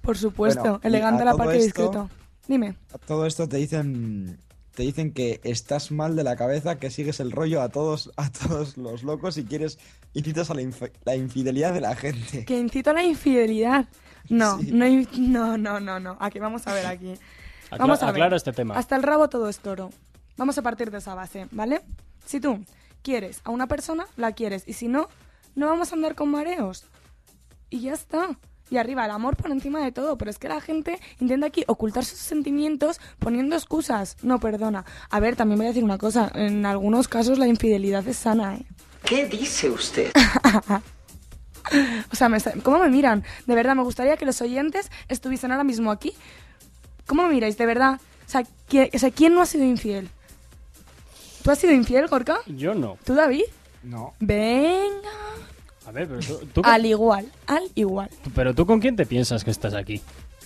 [0.00, 2.10] Por supuesto, Bueno, elegante la parte esto- discreto.
[2.48, 2.74] Dime.
[2.94, 4.38] A todo esto te dicen
[4.78, 8.30] te dicen que estás mal de la cabeza, que sigues el rollo a todos a
[8.30, 9.76] todos los locos y quieres
[10.14, 12.44] incitas a la, inf- la infidelidad de la gente.
[12.44, 13.88] Que incito a la infidelidad.
[14.28, 14.70] No, Sí.
[14.70, 14.86] no,
[15.18, 16.16] no, no, no, no.
[16.20, 17.14] Aquí vamos a ver aquí.
[17.72, 18.32] Acla- Vamos a ver.
[18.34, 18.76] este tema.
[18.78, 19.90] Hasta el rabo todo es toro.
[20.36, 21.80] Vamos a partir de esa base, ¿vale?
[22.24, 22.64] Si tú
[23.02, 24.62] quieres a una persona, la quieres.
[24.68, 25.08] Y si no,
[25.56, 26.84] no vamos a andar con mareos.
[27.68, 28.38] Y ya está.
[28.70, 30.18] Y arriba, el amor por encima de todo.
[30.18, 34.16] Pero es que la gente intenta aquí ocultar sus sentimientos poniendo excusas.
[34.22, 34.84] No, perdona.
[35.10, 36.30] A ver, también voy a decir una cosa.
[36.34, 38.64] En algunos casos la infidelidad es sana, ¿eh?
[39.04, 40.12] ¿Qué dice usted?
[42.10, 43.24] O sea, me ¿cómo me miran?
[43.46, 46.14] De verdad, me gustaría que los oyentes estuviesen ahora mismo aquí.
[47.06, 47.58] ¿Cómo me miráis?
[47.58, 48.00] De verdad.
[48.26, 50.08] O sea, ¿quién, o sea, ¿quién no ha sido infiel?
[51.42, 52.38] ¿Tú has sido infiel, Gorka?
[52.46, 52.98] Yo no.
[53.04, 53.44] ¿Tú, David?
[53.82, 54.14] No.
[54.20, 55.10] Venga.
[55.88, 58.10] A ver, pero tú, tú- Al igual, al igual.
[58.34, 60.02] pero tú con quién te piensas que estás aquí?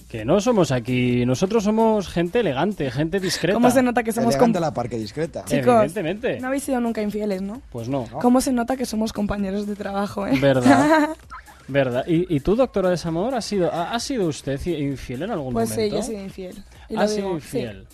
[0.09, 3.55] Que no somos aquí, nosotros somos gente elegante, gente discreta.
[3.55, 5.45] ¿Cómo se nota que somos Elegante com- la parque discreta.
[5.47, 6.39] Chicos, Evidentemente.
[6.39, 7.61] no habéis sido nunca infieles, ¿no?
[7.73, 8.07] Pues no.
[8.21, 10.39] ¿Cómo se nota que somos compañeros de trabajo, eh?
[10.41, 11.09] ¿Verdad?
[11.69, 12.05] ¿Verdad?
[12.07, 15.55] ¿Y, y tú, doctora de Desamor, ha sido, ha, ha sido usted infiel en algún
[15.55, 15.97] Pues sí, momento?
[15.97, 16.65] yo he sido infiel.
[16.91, 17.35] Y ha lo sido digo, sí.
[17.47, 17.87] infiel.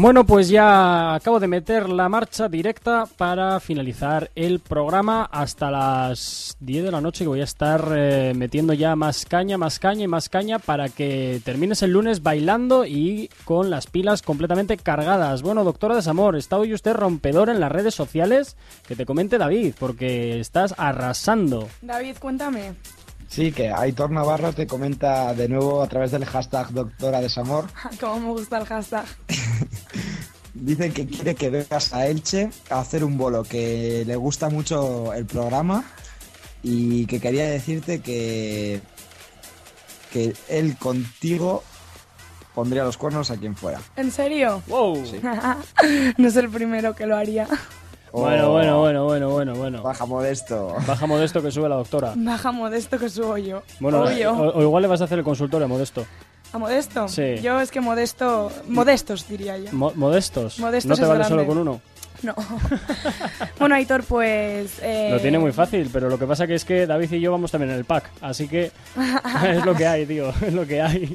[0.04, 6.58] Bueno, pues ya acabo de meter la marcha directa para finalizar el programa hasta las
[6.60, 10.04] 10 de la noche que voy a estar eh, metiendo ya más caña, más caña
[10.04, 15.40] y más caña para que termines el lunes bailando y con las pilas completamente cargadas.
[15.40, 18.58] Bueno, doctora Desamor, ¿está hoy usted rompedor en las redes sociales?
[18.86, 21.66] Que te comente David, porque estás arrasando.
[21.80, 22.74] David, cuéntame.
[23.28, 27.66] Sí, que Aitor Navarro te comenta de nuevo a través del hashtag Doctora Desamor.
[28.00, 29.04] Como me gusta el hashtag.
[30.54, 35.12] Dice que quiere que vengas a Elche a hacer un bolo, que le gusta mucho
[35.12, 35.84] el programa
[36.62, 38.80] y que quería decirte que,
[40.12, 41.64] que él contigo
[42.54, 43.80] pondría los cuernos a quien fuera.
[43.96, 44.62] ¿En serio?
[44.68, 45.02] Wow.
[46.16, 47.48] no es el primero que lo haría.
[48.20, 49.82] Bueno, Oh, bueno, bueno, bueno, bueno, bueno.
[49.82, 50.74] Baja modesto.
[50.86, 52.12] Baja modesto que sube la doctora.
[52.16, 53.62] Baja modesto que subo yo.
[53.80, 54.32] Bueno, Obvio.
[54.32, 56.06] o, o igual le vas a hacer el consultorio a modesto.
[56.52, 57.08] ¿A modesto?
[57.08, 57.36] Sí.
[57.42, 58.52] Yo es que modesto...
[58.68, 59.72] Modestos, diría yo.
[59.72, 60.60] Mo- modestos.
[60.60, 61.28] Modestos no te es vale grande.
[61.36, 61.80] solo con uno.
[62.34, 62.34] No.
[63.58, 64.78] bueno, Aitor, pues...
[64.82, 67.30] eh, Lo tiene muy fácil, pero lo que pasa que es que David y yo
[67.32, 68.70] vamos también en el pack, así que
[69.46, 71.14] es lo que hay, tío, es lo que hay.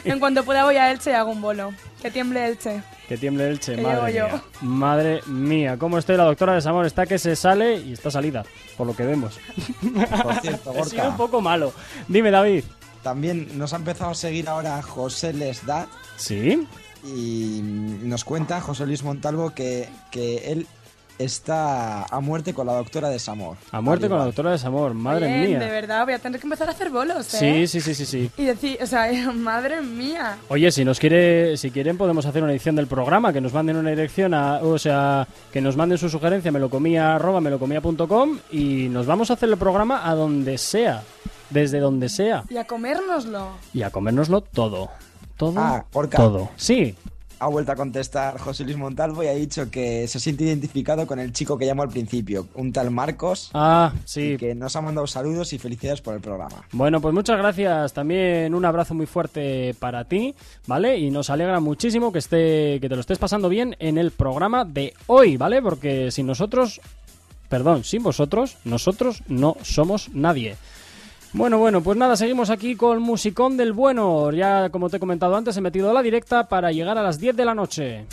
[0.04, 1.72] En cuanto pueda voy a Elche y hago un bolo.
[2.00, 2.82] Que tiemble Elche.
[3.08, 4.26] que tiemble Elche, Que madre yo.
[4.28, 4.42] mía.
[4.62, 6.86] Madre mía, ¿cómo estoy la doctora de Samor?
[6.86, 8.44] Está que se sale y está salida,
[8.76, 9.38] por lo que vemos.
[10.22, 10.72] Por cierto,
[11.08, 11.72] un poco malo.
[12.08, 12.64] Dime, David.
[13.02, 16.66] también nos ha empezado a seguir ahora José Lesdat ¿Sí?
[17.14, 20.66] Y nos cuenta José Luis Montalvo que, que él
[21.18, 23.56] está a muerte con la doctora Desamor.
[23.72, 25.58] A muerte con la doctora de Samor, madre Bien, mía.
[25.60, 27.66] de verdad, voy a tener que empezar a hacer bolos, ¿eh?
[27.66, 28.30] Sí, sí, sí, sí, sí.
[28.36, 30.36] Y decir, o sea, madre mía.
[30.48, 33.76] Oye, si nos quiere, si quieren podemos hacer una edición del programa, que nos manden
[33.78, 38.38] una dirección a, o sea, que nos manden su sugerencia, me lo comía arroba melocomía.com
[38.52, 41.02] y nos vamos a hacer el programa a donde sea,
[41.48, 43.52] desde donde sea Y a comérnoslo.
[43.72, 44.90] y a comérnoslo todo,
[45.36, 46.50] todo, Ah, todo.
[46.56, 46.94] Sí,
[47.38, 51.18] Ha vuelto a contestar José Luis Montalvo y ha dicho que se siente identificado con
[51.18, 54.36] el chico que llamó al principio, un tal Marcos, ah, y sí.
[54.38, 56.64] que nos ha mandado saludos y felicidades por el programa.
[56.72, 57.92] Bueno, pues muchas gracias.
[57.92, 60.34] También un abrazo muy fuerte para ti,
[60.66, 60.96] ¿vale?
[60.96, 64.64] Y nos alegra muchísimo que esté, que te lo estés pasando bien en el programa
[64.64, 65.60] de hoy, ¿vale?
[65.60, 66.80] Porque sin nosotros,
[67.50, 70.56] perdón, sin vosotros, nosotros no somos nadie.
[71.36, 74.32] Bueno, bueno, pues nada, seguimos aquí con Musicón del Bueno.
[74.32, 77.36] Ya, como te he comentado antes, he metido la directa para llegar a las 10
[77.36, 78.06] de la noche.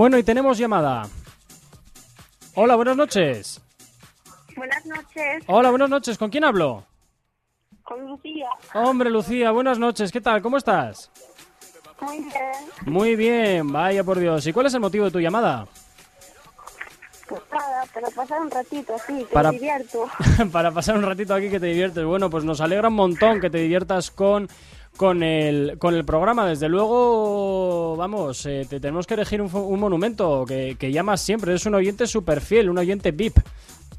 [0.00, 1.02] Bueno, y tenemos llamada.
[2.54, 3.60] Hola, buenas noches.
[4.56, 6.16] Buenas noches, Hola, buenas noches.
[6.16, 6.86] ¿Con quién hablo?
[7.82, 8.48] con Lucía.
[8.72, 10.10] Hombre, Lucía, buenas noches.
[10.10, 10.40] ¿Qué tal?
[10.40, 11.10] ¿Cómo estás?
[12.00, 12.32] Muy bien.
[12.86, 14.46] Muy bien, vaya por Dios.
[14.46, 15.66] ¿Y cuál es el motivo de tu llamada?
[17.28, 20.08] Pues nada, para pasar un ratito así, que Para- me divierto.
[20.50, 22.06] Para pasar un ratito aquí que te diviertes.
[22.06, 24.48] Bueno, pues nos alegra un montón que te diviertas con,
[25.00, 26.46] con, el, con el programa.
[26.46, 31.54] Desde luego, vamos, eh, te tenemos que elegir un, monumento que, que llamas siempre.
[31.54, 33.38] Es un oyente súper fiel, un oyente VIP.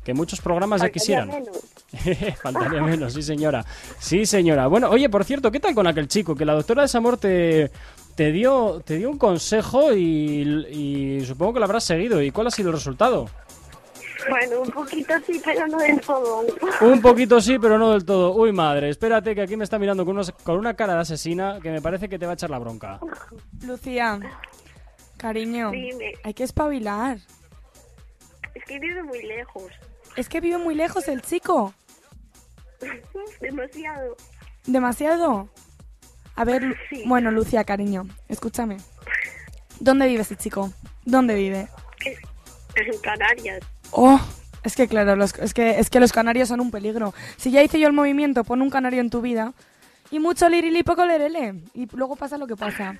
[0.03, 1.28] Que muchos programas ya Faltaría quisieran.
[1.30, 2.38] menos.
[2.44, 3.65] Faltaría menos, sí señora.
[3.98, 4.68] Sí señora.
[4.68, 6.36] Bueno, oye, por cierto, ¿qué tal con aquel chico?
[6.36, 7.72] Que la doctora de Samor te,
[8.14, 12.22] te, dio, te dio un consejo y, y supongo que lo habrás seguido.
[12.22, 13.28] ¿Y cuál ha sido el resultado?
[14.30, 16.43] Bueno, un poquito sí, pero no del todo.
[16.81, 18.34] Un poquito sí, pero no del todo.
[18.34, 21.60] Uy, madre, espérate que aquí me está mirando con, unos- con una cara de asesina
[21.61, 22.99] que me parece que te va a echar la bronca.
[23.65, 24.19] Lucía,
[25.18, 26.14] cariño, Dime.
[26.23, 27.18] hay que espabilar.
[28.53, 29.72] Es que vive muy lejos.
[30.15, 31.73] Es que vive muy lejos el chico.
[33.41, 34.15] Demasiado.
[34.65, 35.49] ¿Demasiado?
[36.35, 37.03] A ver, Sí.
[37.06, 38.77] bueno, Lucía, cariño, escúchame.
[39.80, 40.72] ¿Dónde vive ese chico?
[41.06, 41.68] ¿Dónde vive?
[42.76, 43.60] En Canarias.
[43.91, 44.19] Oh,
[44.63, 47.13] es que claro, los, es, que, es que los canarios son un peligro.
[47.38, 49.53] Si ya hice yo el movimiento, pon un canario en tu vida.
[50.11, 51.55] Y mucho lirili, poco lerele.
[51.73, 52.95] Y luego pasa lo que pasa.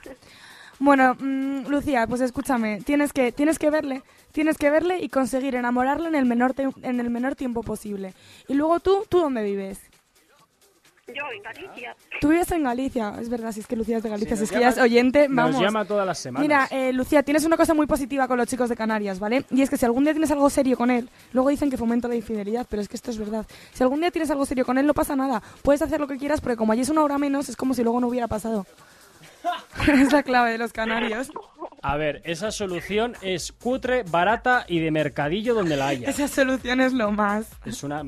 [0.80, 4.02] Bueno, mm, Lucía, pues escúchame, tienes que, tienes que verle,
[4.32, 8.16] tienes que verle y conseguir enamorarle en el menor en el menor tiempo posible.
[8.48, 9.80] Y luego tú, ¿tú dónde vives?
[11.16, 11.96] Yo en Galicia.
[12.20, 14.50] Tú vives en Galicia, es verdad, si es que Lucía es de Galicia, si nos
[14.52, 15.62] es que ya es llama- oyente, nos vamos.
[15.62, 16.42] llama todas las semanas.
[16.42, 19.46] Mira, eh, Lucía, tienes una cosa muy positiva con los chicos de Canarias, ¿vale?
[19.52, 22.08] Y es que si algún día tienes algo serio con él, luego dicen que fomenta
[22.08, 23.46] la infidelidad, pero es que esto es verdad.
[23.74, 25.42] Si algún día tienes algo serio con él, no pasa nada.
[25.62, 27.84] Puedes hacer lo que quieras, porque como allí es una hora menos, es como si
[27.84, 28.66] luego no hubiera pasado.
[29.88, 31.32] es la clave de los canarios.
[31.82, 36.10] A ver, esa solución es cutre, barata y de mercadillo donde la haya.
[36.10, 37.48] Esa solución es lo más.
[37.66, 38.04] Es una...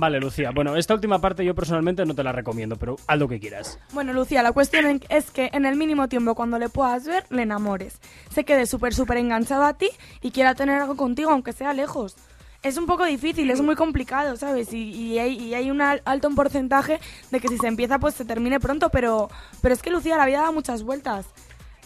[0.00, 0.52] Vale, Lucía.
[0.54, 3.80] Bueno, esta última parte yo personalmente no te la recomiendo, pero haz lo que quieras.
[3.92, 7.42] Bueno, Lucía, la cuestión es que en el mínimo tiempo cuando le puedas ver, le
[7.42, 7.98] enamores.
[8.30, 9.90] Se quede súper, súper enganchado a ti
[10.22, 12.14] y quiera tener algo contigo, aunque sea lejos.
[12.62, 14.72] Es un poco difícil, es muy complicado, ¿sabes?
[14.72, 17.00] Y, hay, un al- alto porcentaje
[17.32, 19.28] de que si se empieza, pues se termine pronto, pero,
[19.60, 21.26] pero es que, Lucía, la vida da muchas vueltas.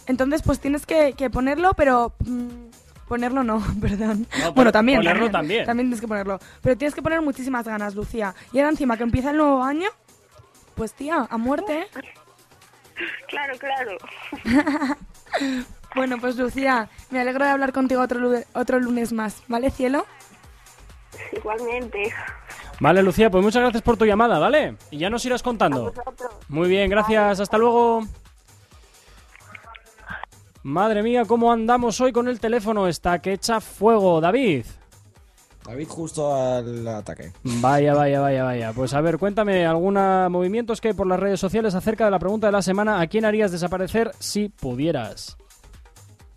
[0.07, 2.13] Entonces, pues tienes que, que ponerlo, pero...
[2.27, 2.72] mm,
[3.09, 4.27] ponerlo no, perdón.
[4.41, 4.99] No, bueno, también.
[4.99, 5.67] ponerlo también.
[5.67, 6.39] También tienes que ponerlo.
[6.63, 8.35] Pero tienes que poner muchísimas ganas, Lucía.
[8.53, 9.89] Y ahora encima que empieza el nuevo año,
[10.75, 11.81] pues tía, a muerte.
[11.81, 11.87] ¿eh?
[13.27, 13.97] Claro, claro.
[15.95, 18.19] Bueno, pues Lucía, me alegro de hablar contigo otro,
[18.55, 20.07] otro lunes más, ¿vale, cielo?
[21.33, 22.15] Igualmente.
[22.81, 24.77] Vale, Lucía, pues muchas gracias por tu llamada, ¿vale?
[24.91, 25.93] Y ya nos irás contando.
[26.49, 27.41] Muy bien, gracias.
[27.41, 28.05] Hasta luego.
[30.65, 32.87] Madre mía, ¿cómo andamos hoy con el teléfono?
[32.87, 34.65] Está que echa fuego, David.
[35.67, 37.33] David justo al ataque.
[37.45, 38.73] Vaya, vaya, vaya, vaya.
[38.73, 42.19] Pues a ver, cuéntame algunos movimientos que hay por las redes sociales acerca de la
[42.19, 43.01] pregunta de la semana.
[43.01, 45.37] ¿A quién harías desaparecer si pudieras?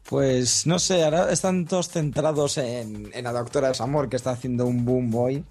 [0.10, 4.66] Pues no sé, ahora están todos centrados en, en la doctora Samor, que está haciendo
[4.68, 5.44] un boom hoy.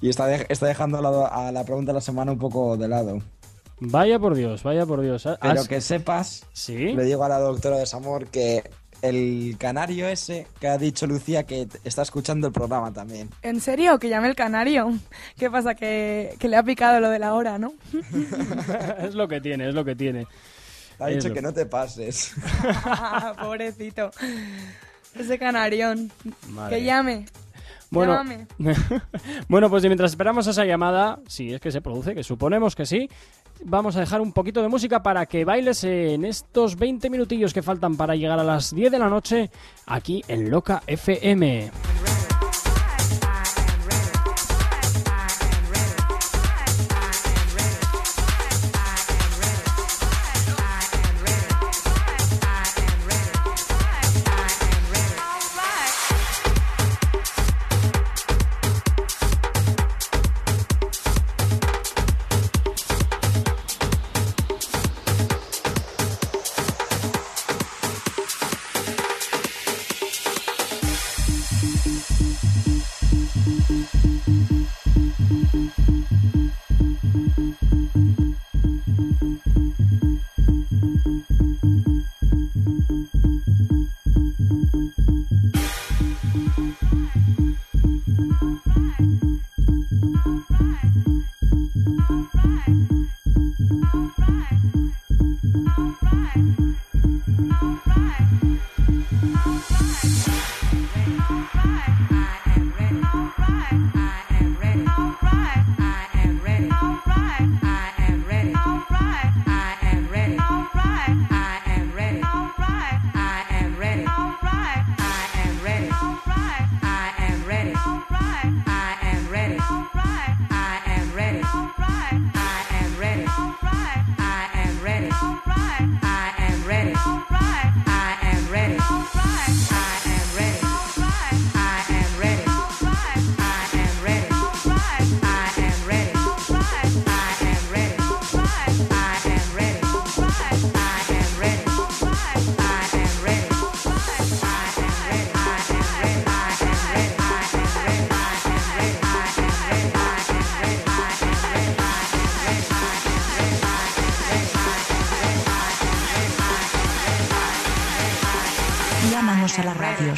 [0.00, 2.76] Y está, de- está dejando a la, a la pregunta de la semana un poco
[2.78, 3.18] de lado.
[3.78, 5.26] Vaya por Dios, vaya por Dios.
[5.26, 6.76] ¿Has- Pero que sepas, ¿Sí?
[6.92, 8.68] le digo a la doctora de Samor que
[9.02, 13.28] el canario ese que ha dicho Lucía que está escuchando el programa también.
[13.42, 13.98] ¿En serio?
[13.98, 14.94] Que llame el canario.
[15.38, 15.74] ¿Qué pasa?
[15.74, 17.74] Que, que le ha picado lo de la hora, ¿no?
[19.00, 20.26] es lo que tiene, es lo que tiene.
[20.98, 22.32] Ha dicho lo- que no te pases.
[23.38, 24.10] Pobrecito.
[25.14, 26.10] Ese canarión.
[26.48, 26.78] Madre.
[26.78, 27.26] Que llame.
[27.90, 28.20] Bueno,
[29.48, 33.08] bueno, pues mientras esperamos esa llamada, si es que se produce, que suponemos que sí,
[33.64, 37.62] vamos a dejar un poquito de música para que bailes en estos 20 minutillos que
[37.62, 39.50] faltan para llegar a las 10 de la noche
[39.86, 41.70] aquí en Loca FM.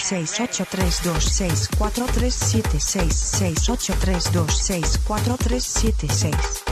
[0.09, 5.37] Seis ocho tres dos seis, cuatro tres, siete, seis, seis, ocho tres dos seis, cuatro
[5.37, 6.68] tres, siete, seis.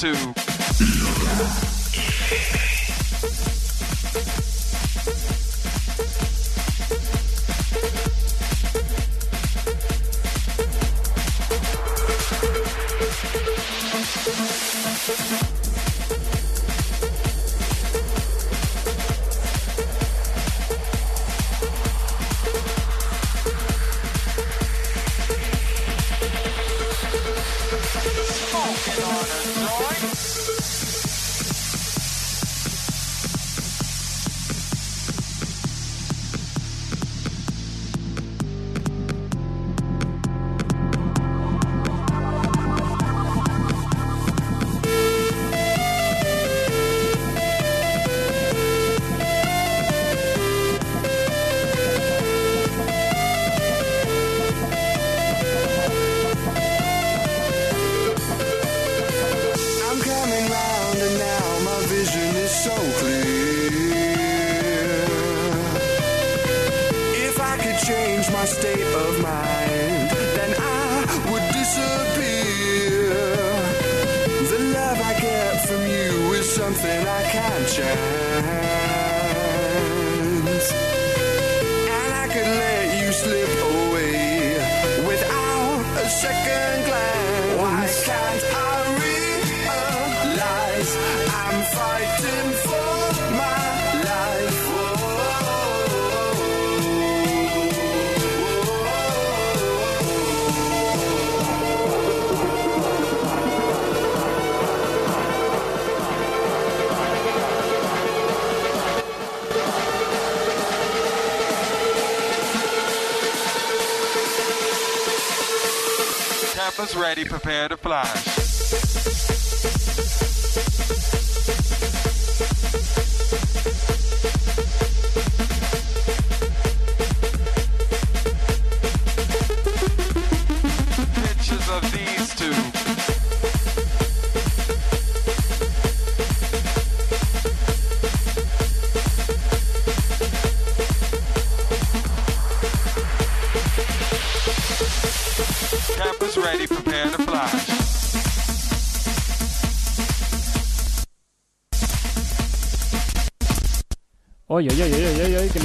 [0.02, 0.42] to.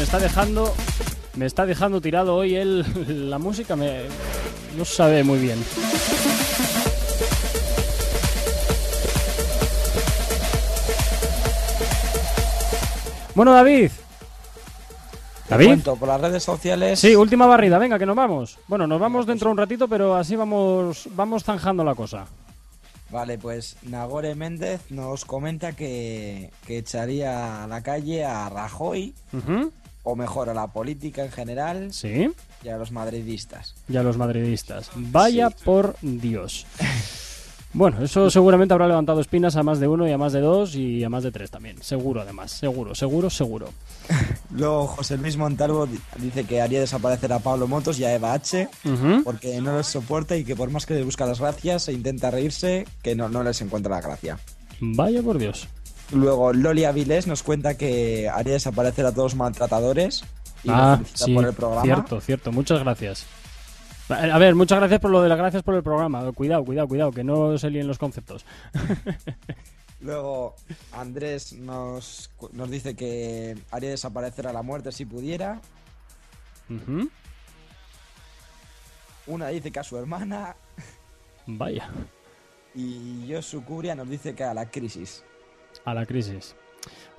[0.06, 0.72] Está dejando.
[1.34, 4.02] Me está dejando tirado hoy el, la música, me,
[4.76, 5.58] no sabe muy bien.
[13.34, 13.90] Bueno, David.
[15.48, 15.66] David.
[15.66, 17.00] cuento, por las redes sociales.
[17.00, 18.58] Sí, última barrida, venga, que nos vamos.
[18.68, 22.26] Bueno, nos vamos dentro de un ratito, pero así vamos, vamos zanjando la cosa.
[23.10, 29.14] Vale, pues Nagore Méndez nos comenta que, que echaría a la calle a Rajoy,
[30.08, 32.30] o mejor, a la política en general Sí,
[32.62, 33.74] y a los madridistas.
[33.88, 34.90] ya los madridistas.
[34.94, 36.64] Vaya por Dios.
[37.72, 40.74] Bueno, eso seguramente habrá levantado espinas a más de uno y a más de dos
[40.76, 41.82] y a más de tres también.
[41.82, 42.50] Seguro, además.
[42.52, 43.68] Seguro, seguro, seguro.
[44.50, 48.32] Luego José Luis Montalvo di- dice que haría desaparecer a Pablo Motos y a Eva
[48.32, 48.68] H.
[49.24, 52.30] Porque no les soporta y que por más que le busca las gracias e intenta
[52.30, 54.38] reírse, que no, no les encuentra la gracia.
[54.80, 55.68] Vaya por Dios.
[56.12, 60.22] Luego Loli Avilés nos cuenta que haría desaparecer a todos los maltratadores
[60.62, 61.82] y ah, sí, por el programa.
[61.82, 62.52] cierto, cierto.
[62.52, 63.26] Muchas gracias.
[64.08, 66.30] A ver, muchas gracias por lo de las gracias por el programa.
[66.32, 68.44] Cuidado, cuidado, cuidado, que no se líen los conceptos.
[70.00, 70.54] Luego
[70.92, 72.30] Andrés nos,
[72.68, 75.60] dice que haría desaparecer a la muerte si pudiera.
[79.26, 80.54] Una dice que a su hermana.
[81.46, 81.88] Vaya,
[82.74, 85.24] Y Josu Curia nos dice que a la crisis.
[85.86, 86.54] A la crisis.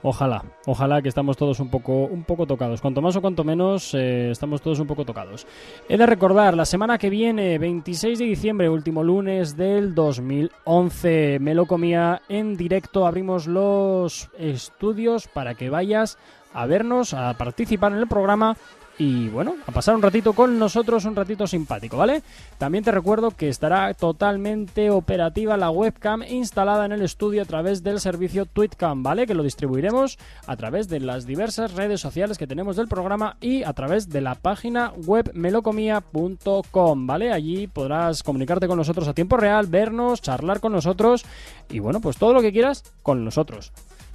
[0.03, 2.81] Ojalá, ojalá que estamos todos un poco, un poco tocados.
[2.81, 5.47] Cuanto más o cuanto menos, eh, estamos todos un poco tocados.
[5.89, 11.55] He de recordar, la semana que viene, 26 de diciembre, último lunes del 2011, me
[11.55, 13.07] lo comía en directo.
[13.07, 16.19] Abrimos los estudios para que vayas
[16.53, 18.55] a vernos, a participar en el programa
[18.99, 22.23] y bueno, a pasar un ratito con nosotros, un ratito simpático, ¿vale?
[22.57, 27.83] También te recuerdo que estará totalmente operativa la webcam instalada en el estudio a través
[27.83, 29.27] del servicio TweetCam, ¿vale?
[29.27, 30.17] Que lo distribuiremos
[30.47, 34.21] a través de las diversas redes sociales que tenemos del programa y a través de
[34.21, 37.31] la página web melocomia.com, ¿vale?
[37.31, 41.23] Allí podrás comunicarte con nosotros a tiempo real, vernos, charlar con nosotros
[41.69, 43.71] y bueno, pues todo lo que quieras con nosotros,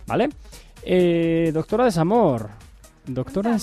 [0.09, 0.31] ¿vale?
[0.83, 2.51] Eh, doctora Desamor,
[3.07, 3.59] doctora.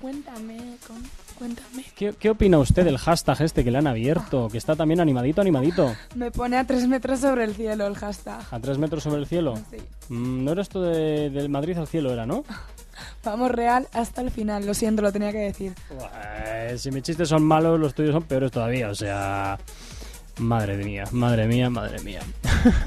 [0.00, 1.02] Cuéntame, con-
[1.38, 1.84] cuéntame.
[1.96, 4.48] ¿Qué, qué opina usted del hashtag este que le han abierto?
[4.50, 5.94] Que está también animadito, animadito.
[6.14, 8.42] Me pone a tres metros sobre el cielo el hashtag.
[8.50, 9.56] A tres metros sobre el cielo.
[9.70, 9.76] Sí.
[10.08, 12.44] Mm, no era esto de, del Madrid al cielo, era, ¿no?
[13.24, 15.72] Vamos real hasta el final, lo siento, lo tenía que decir.
[16.24, 18.90] Eh, si mis chistes son malos, los tuyos son peores todavía.
[18.90, 19.58] O sea,
[20.40, 22.18] madre mía, madre mía, madre mía.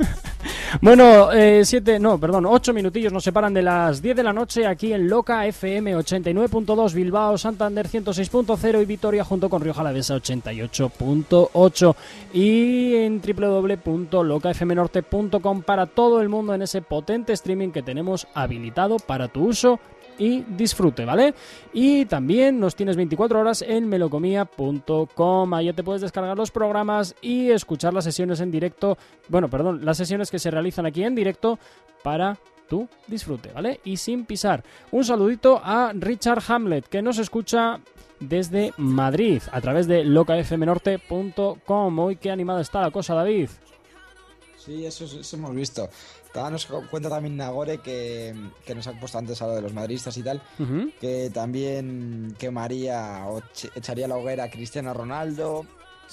[0.81, 4.67] bueno, eh, siete, no, perdón, ocho minutillos nos separan de las 10 de la noche
[4.67, 11.95] aquí en Loca FM 89.2, Bilbao, Santander 106.0 y Vitoria junto con Rioja Alavesa 88.8
[12.33, 19.27] y en www.locafmnorte.com para todo el mundo en ese potente streaming que tenemos habilitado para
[19.27, 19.79] tu uso
[20.17, 21.33] y disfrute, ¿vale?
[21.73, 25.53] Y también nos tienes 24 horas en melocomía.com.
[25.53, 28.97] Ahí te puedes descargar los programas y escuchar las sesiones en directo.
[29.29, 31.59] Bueno, perdón, las sesiones que se realizan aquí en directo
[32.03, 32.37] para
[32.67, 33.79] tu disfrute, ¿vale?
[33.83, 34.63] Y sin pisar.
[34.91, 37.79] Un saludito a Richard Hamlet, que nos escucha
[38.19, 41.99] desde Madrid a través de locafmnorte.com.
[41.99, 43.49] Hoy qué animada está la cosa, David.
[44.57, 45.89] Sí, eso, eso hemos visto.
[46.65, 48.33] Cu- cuenta también Nagore que,
[48.65, 50.41] que nos ha puesto antes a lo de los madridistas y tal,
[50.99, 53.41] que también quemaría o
[53.75, 55.65] echaría a la hoguera a Cristiano Ronaldo,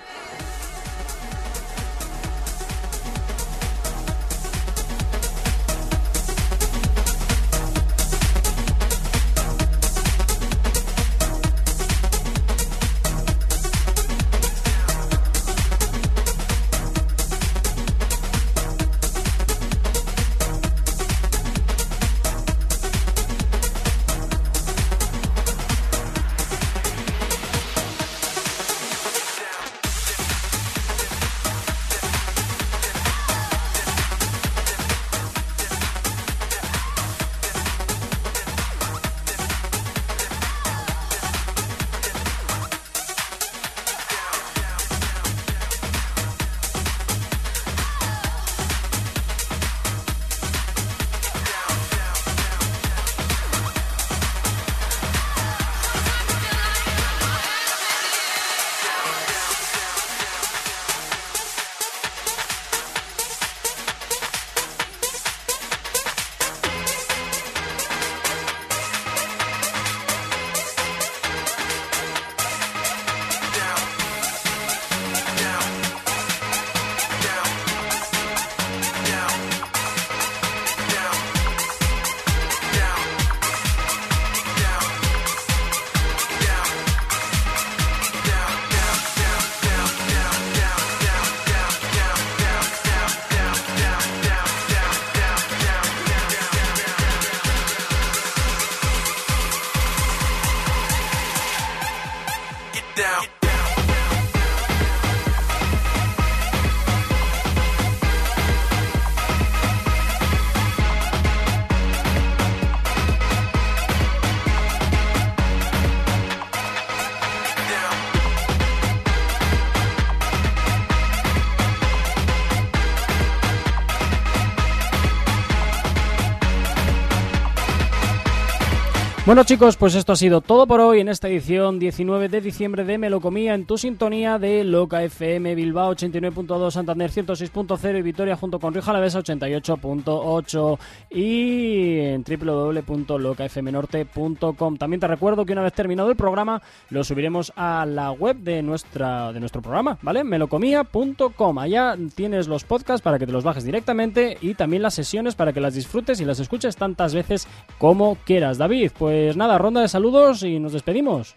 [129.37, 132.85] Bueno chicos, pues esto ha sido todo por hoy en esta edición 19 de diciembre
[132.85, 138.59] de Melocomía en tu sintonía de Loca FM Bilbao 89.2, Santander 106.0 y Vitoria junto
[138.59, 140.79] con Rioja Alavesa 88.8
[141.11, 144.77] y en www.locafmnorte.com.
[144.77, 146.59] También te recuerdo que una vez terminado el programa
[146.89, 150.23] lo subiremos a la web de nuestra de nuestro programa, ¿vale?
[150.23, 151.59] melocomía.com.
[151.59, 155.53] Allá tienes los podcasts para que te los bajes directamente y también las sesiones para
[155.53, 157.47] que las disfrutes y las escuches tantas veces
[157.77, 158.57] como quieras.
[158.57, 161.35] David, pues nada, ronda de saludos y nos despedimos.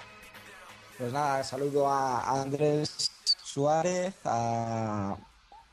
[0.98, 3.10] Pues nada, saludo a Andrés
[3.42, 5.16] Suárez, a,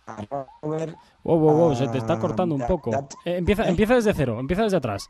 [0.07, 0.95] a Robert.
[1.23, 2.91] Wow, wow, wow, se te está cortando un poco.
[3.25, 5.09] Eh, empieza, empieza desde cero, empieza desde atrás.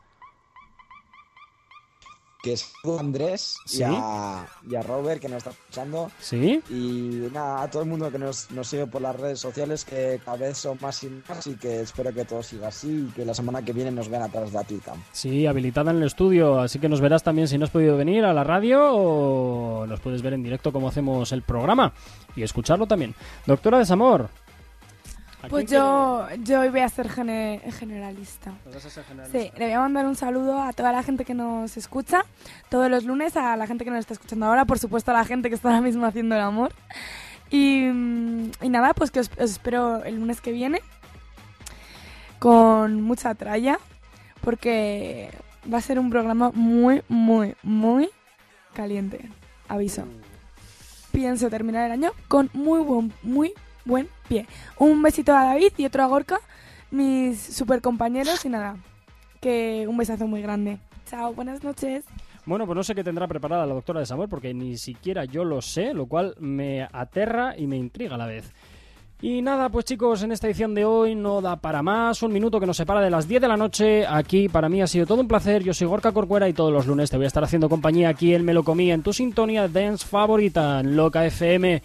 [2.48, 3.80] Que es a Andrés Sí.
[3.80, 6.10] y, a, y a Robert que nos está escuchando.
[6.18, 6.62] ¿Sí?
[6.70, 10.18] Y nada, a todo el mundo que nos, nos sigue por las redes sociales, que
[10.24, 13.24] cada vez son más y más y que espero que todo siga así y que
[13.26, 14.96] la semana que viene nos vean a través de Twitcam.
[15.12, 18.24] Sí, habilitada en el estudio, así que nos verás también si no has podido venir
[18.24, 21.92] a la radio o nos puedes ver en directo como hacemos el programa
[22.34, 23.14] y escucharlo también.
[23.46, 24.28] Doctora Desamor.
[25.42, 28.52] ¿A Pues yo, yo hoy voy a ser gene- generalista.
[28.72, 29.38] vas a ser generalista?
[29.38, 32.24] Sí, le voy a mandar un saludo a toda la gente que nos escucha
[32.68, 35.24] todos los lunes, a la gente que nos está escuchando ahora, por supuesto a la
[35.24, 36.72] gente que está ahora mismo haciendo el amor.
[37.50, 40.80] Y, mm, y nada, pues que os, os espero el lunes que viene
[42.38, 43.78] con mucha tralla,
[44.42, 45.30] porque
[45.72, 48.10] va a ser un programa muy, muy, muy
[48.74, 49.28] caliente.
[49.68, 50.04] Aviso.
[51.12, 53.52] Pienso terminar el año con muy buen, muy
[53.88, 54.46] buen pie.
[54.78, 56.38] Un besito a David y otro a Gorka,
[56.92, 58.76] mis super compañeros y nada,
[59.40, 60.78] que un besazo muy grande.
[61.10, 62.04] Chao, buenas noches.
[62.46, 65.60] Bueno, pues no sé qué tendrá preparada la doctora Desamor porque ni siquiera yo lo
[65.60, 68.52] sé, lo cual me aterra y me intriga a la vez.
[69.20, 72.22] Y nada, pues chicos, en esta edición de hoy no da para más.
[72.22, 74.06] Un minuto que nos separa de las 10 de la noche.
[74.06, 75.64] Aquí para mí ha sido todo un placer.
[75.64, 78.32] Yo soy Gorka Corcuera y todos los lunes te voy a estar haciendo compañía aquí
[78.32, 81.82] en Melocomía, en tu sintonía dance favorita, en Loca FM.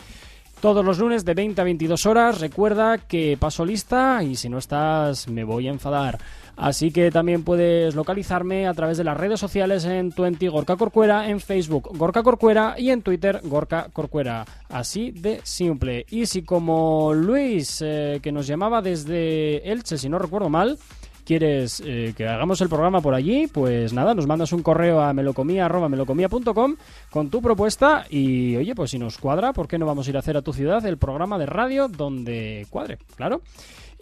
[0.64, 2.40] Todos los lunes de 20 a 22 horas.
[2.40, 6.20] Recuerda que paso lista y si no estás me voy a enfadar.
[6.56, 11.28] Así que también puedes localizarme a través de las redes sociales en Twenty Gorka Corcuera,
[11.28, 14.46] en Facebook Gorka Corcuera y en Twitter Gorka Corcuera.
[14.70, 16.06] Así de simple.
[16.10, 20.80] Y si como Luis, eh, que nos llamaba desde Elche, si no recuerdo mal,
[21.26, 25.14] quieres eh, que hagamos el programa por allí, pues nada, nos mandas un correo a
[25.14, 26.76] melocomía.melocomía.com
[27.10, 30.16] con tu propuesta y oye, pues si nos cuadra, ¿por qué no vamos a ir
[30.16, 32.98] a hacer a tu ciudad el programa de radio donde cuadre?
[33.16, 33.42] Claro.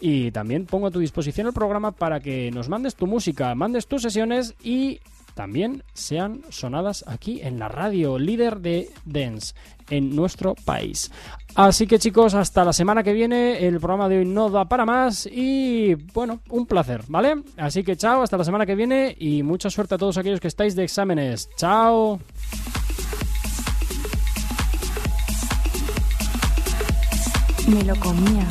[0.00, 3.86] Y también pongo a tu disposición el programa para que nos mandes tu música, mandes
[3.86, 5.00] tus sesiones y
[5.34, 9.54] también sean sonadas aquí en la radio líder de dance
[9.90, 11.10] en nuestro país.
[11.54, 13.66] Así que chicos, hasta la semana que viene.
[13.66, 17.42] El programa de hoy no da para más y bueno, un placer, ¿vale?
[17.56, 20.48] Así que chao, hasta la semana que viene y mucha suerte a todos aquellos que
[20.48, 21.48] estáis de exámenes.
[21.56, 22.18] Chao.
[27.68, 28.46] Me lo comía.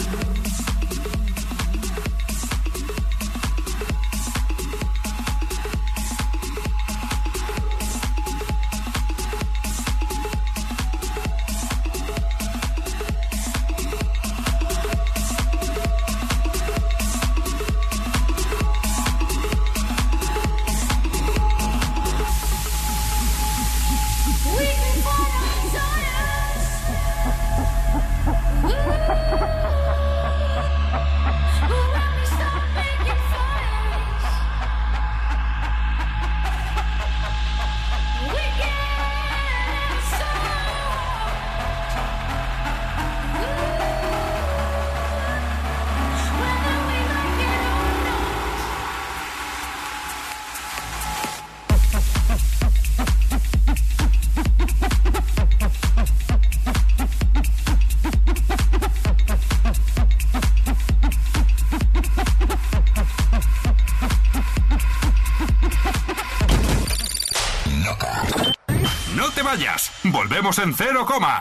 [70.64, 71.41] En cero coma.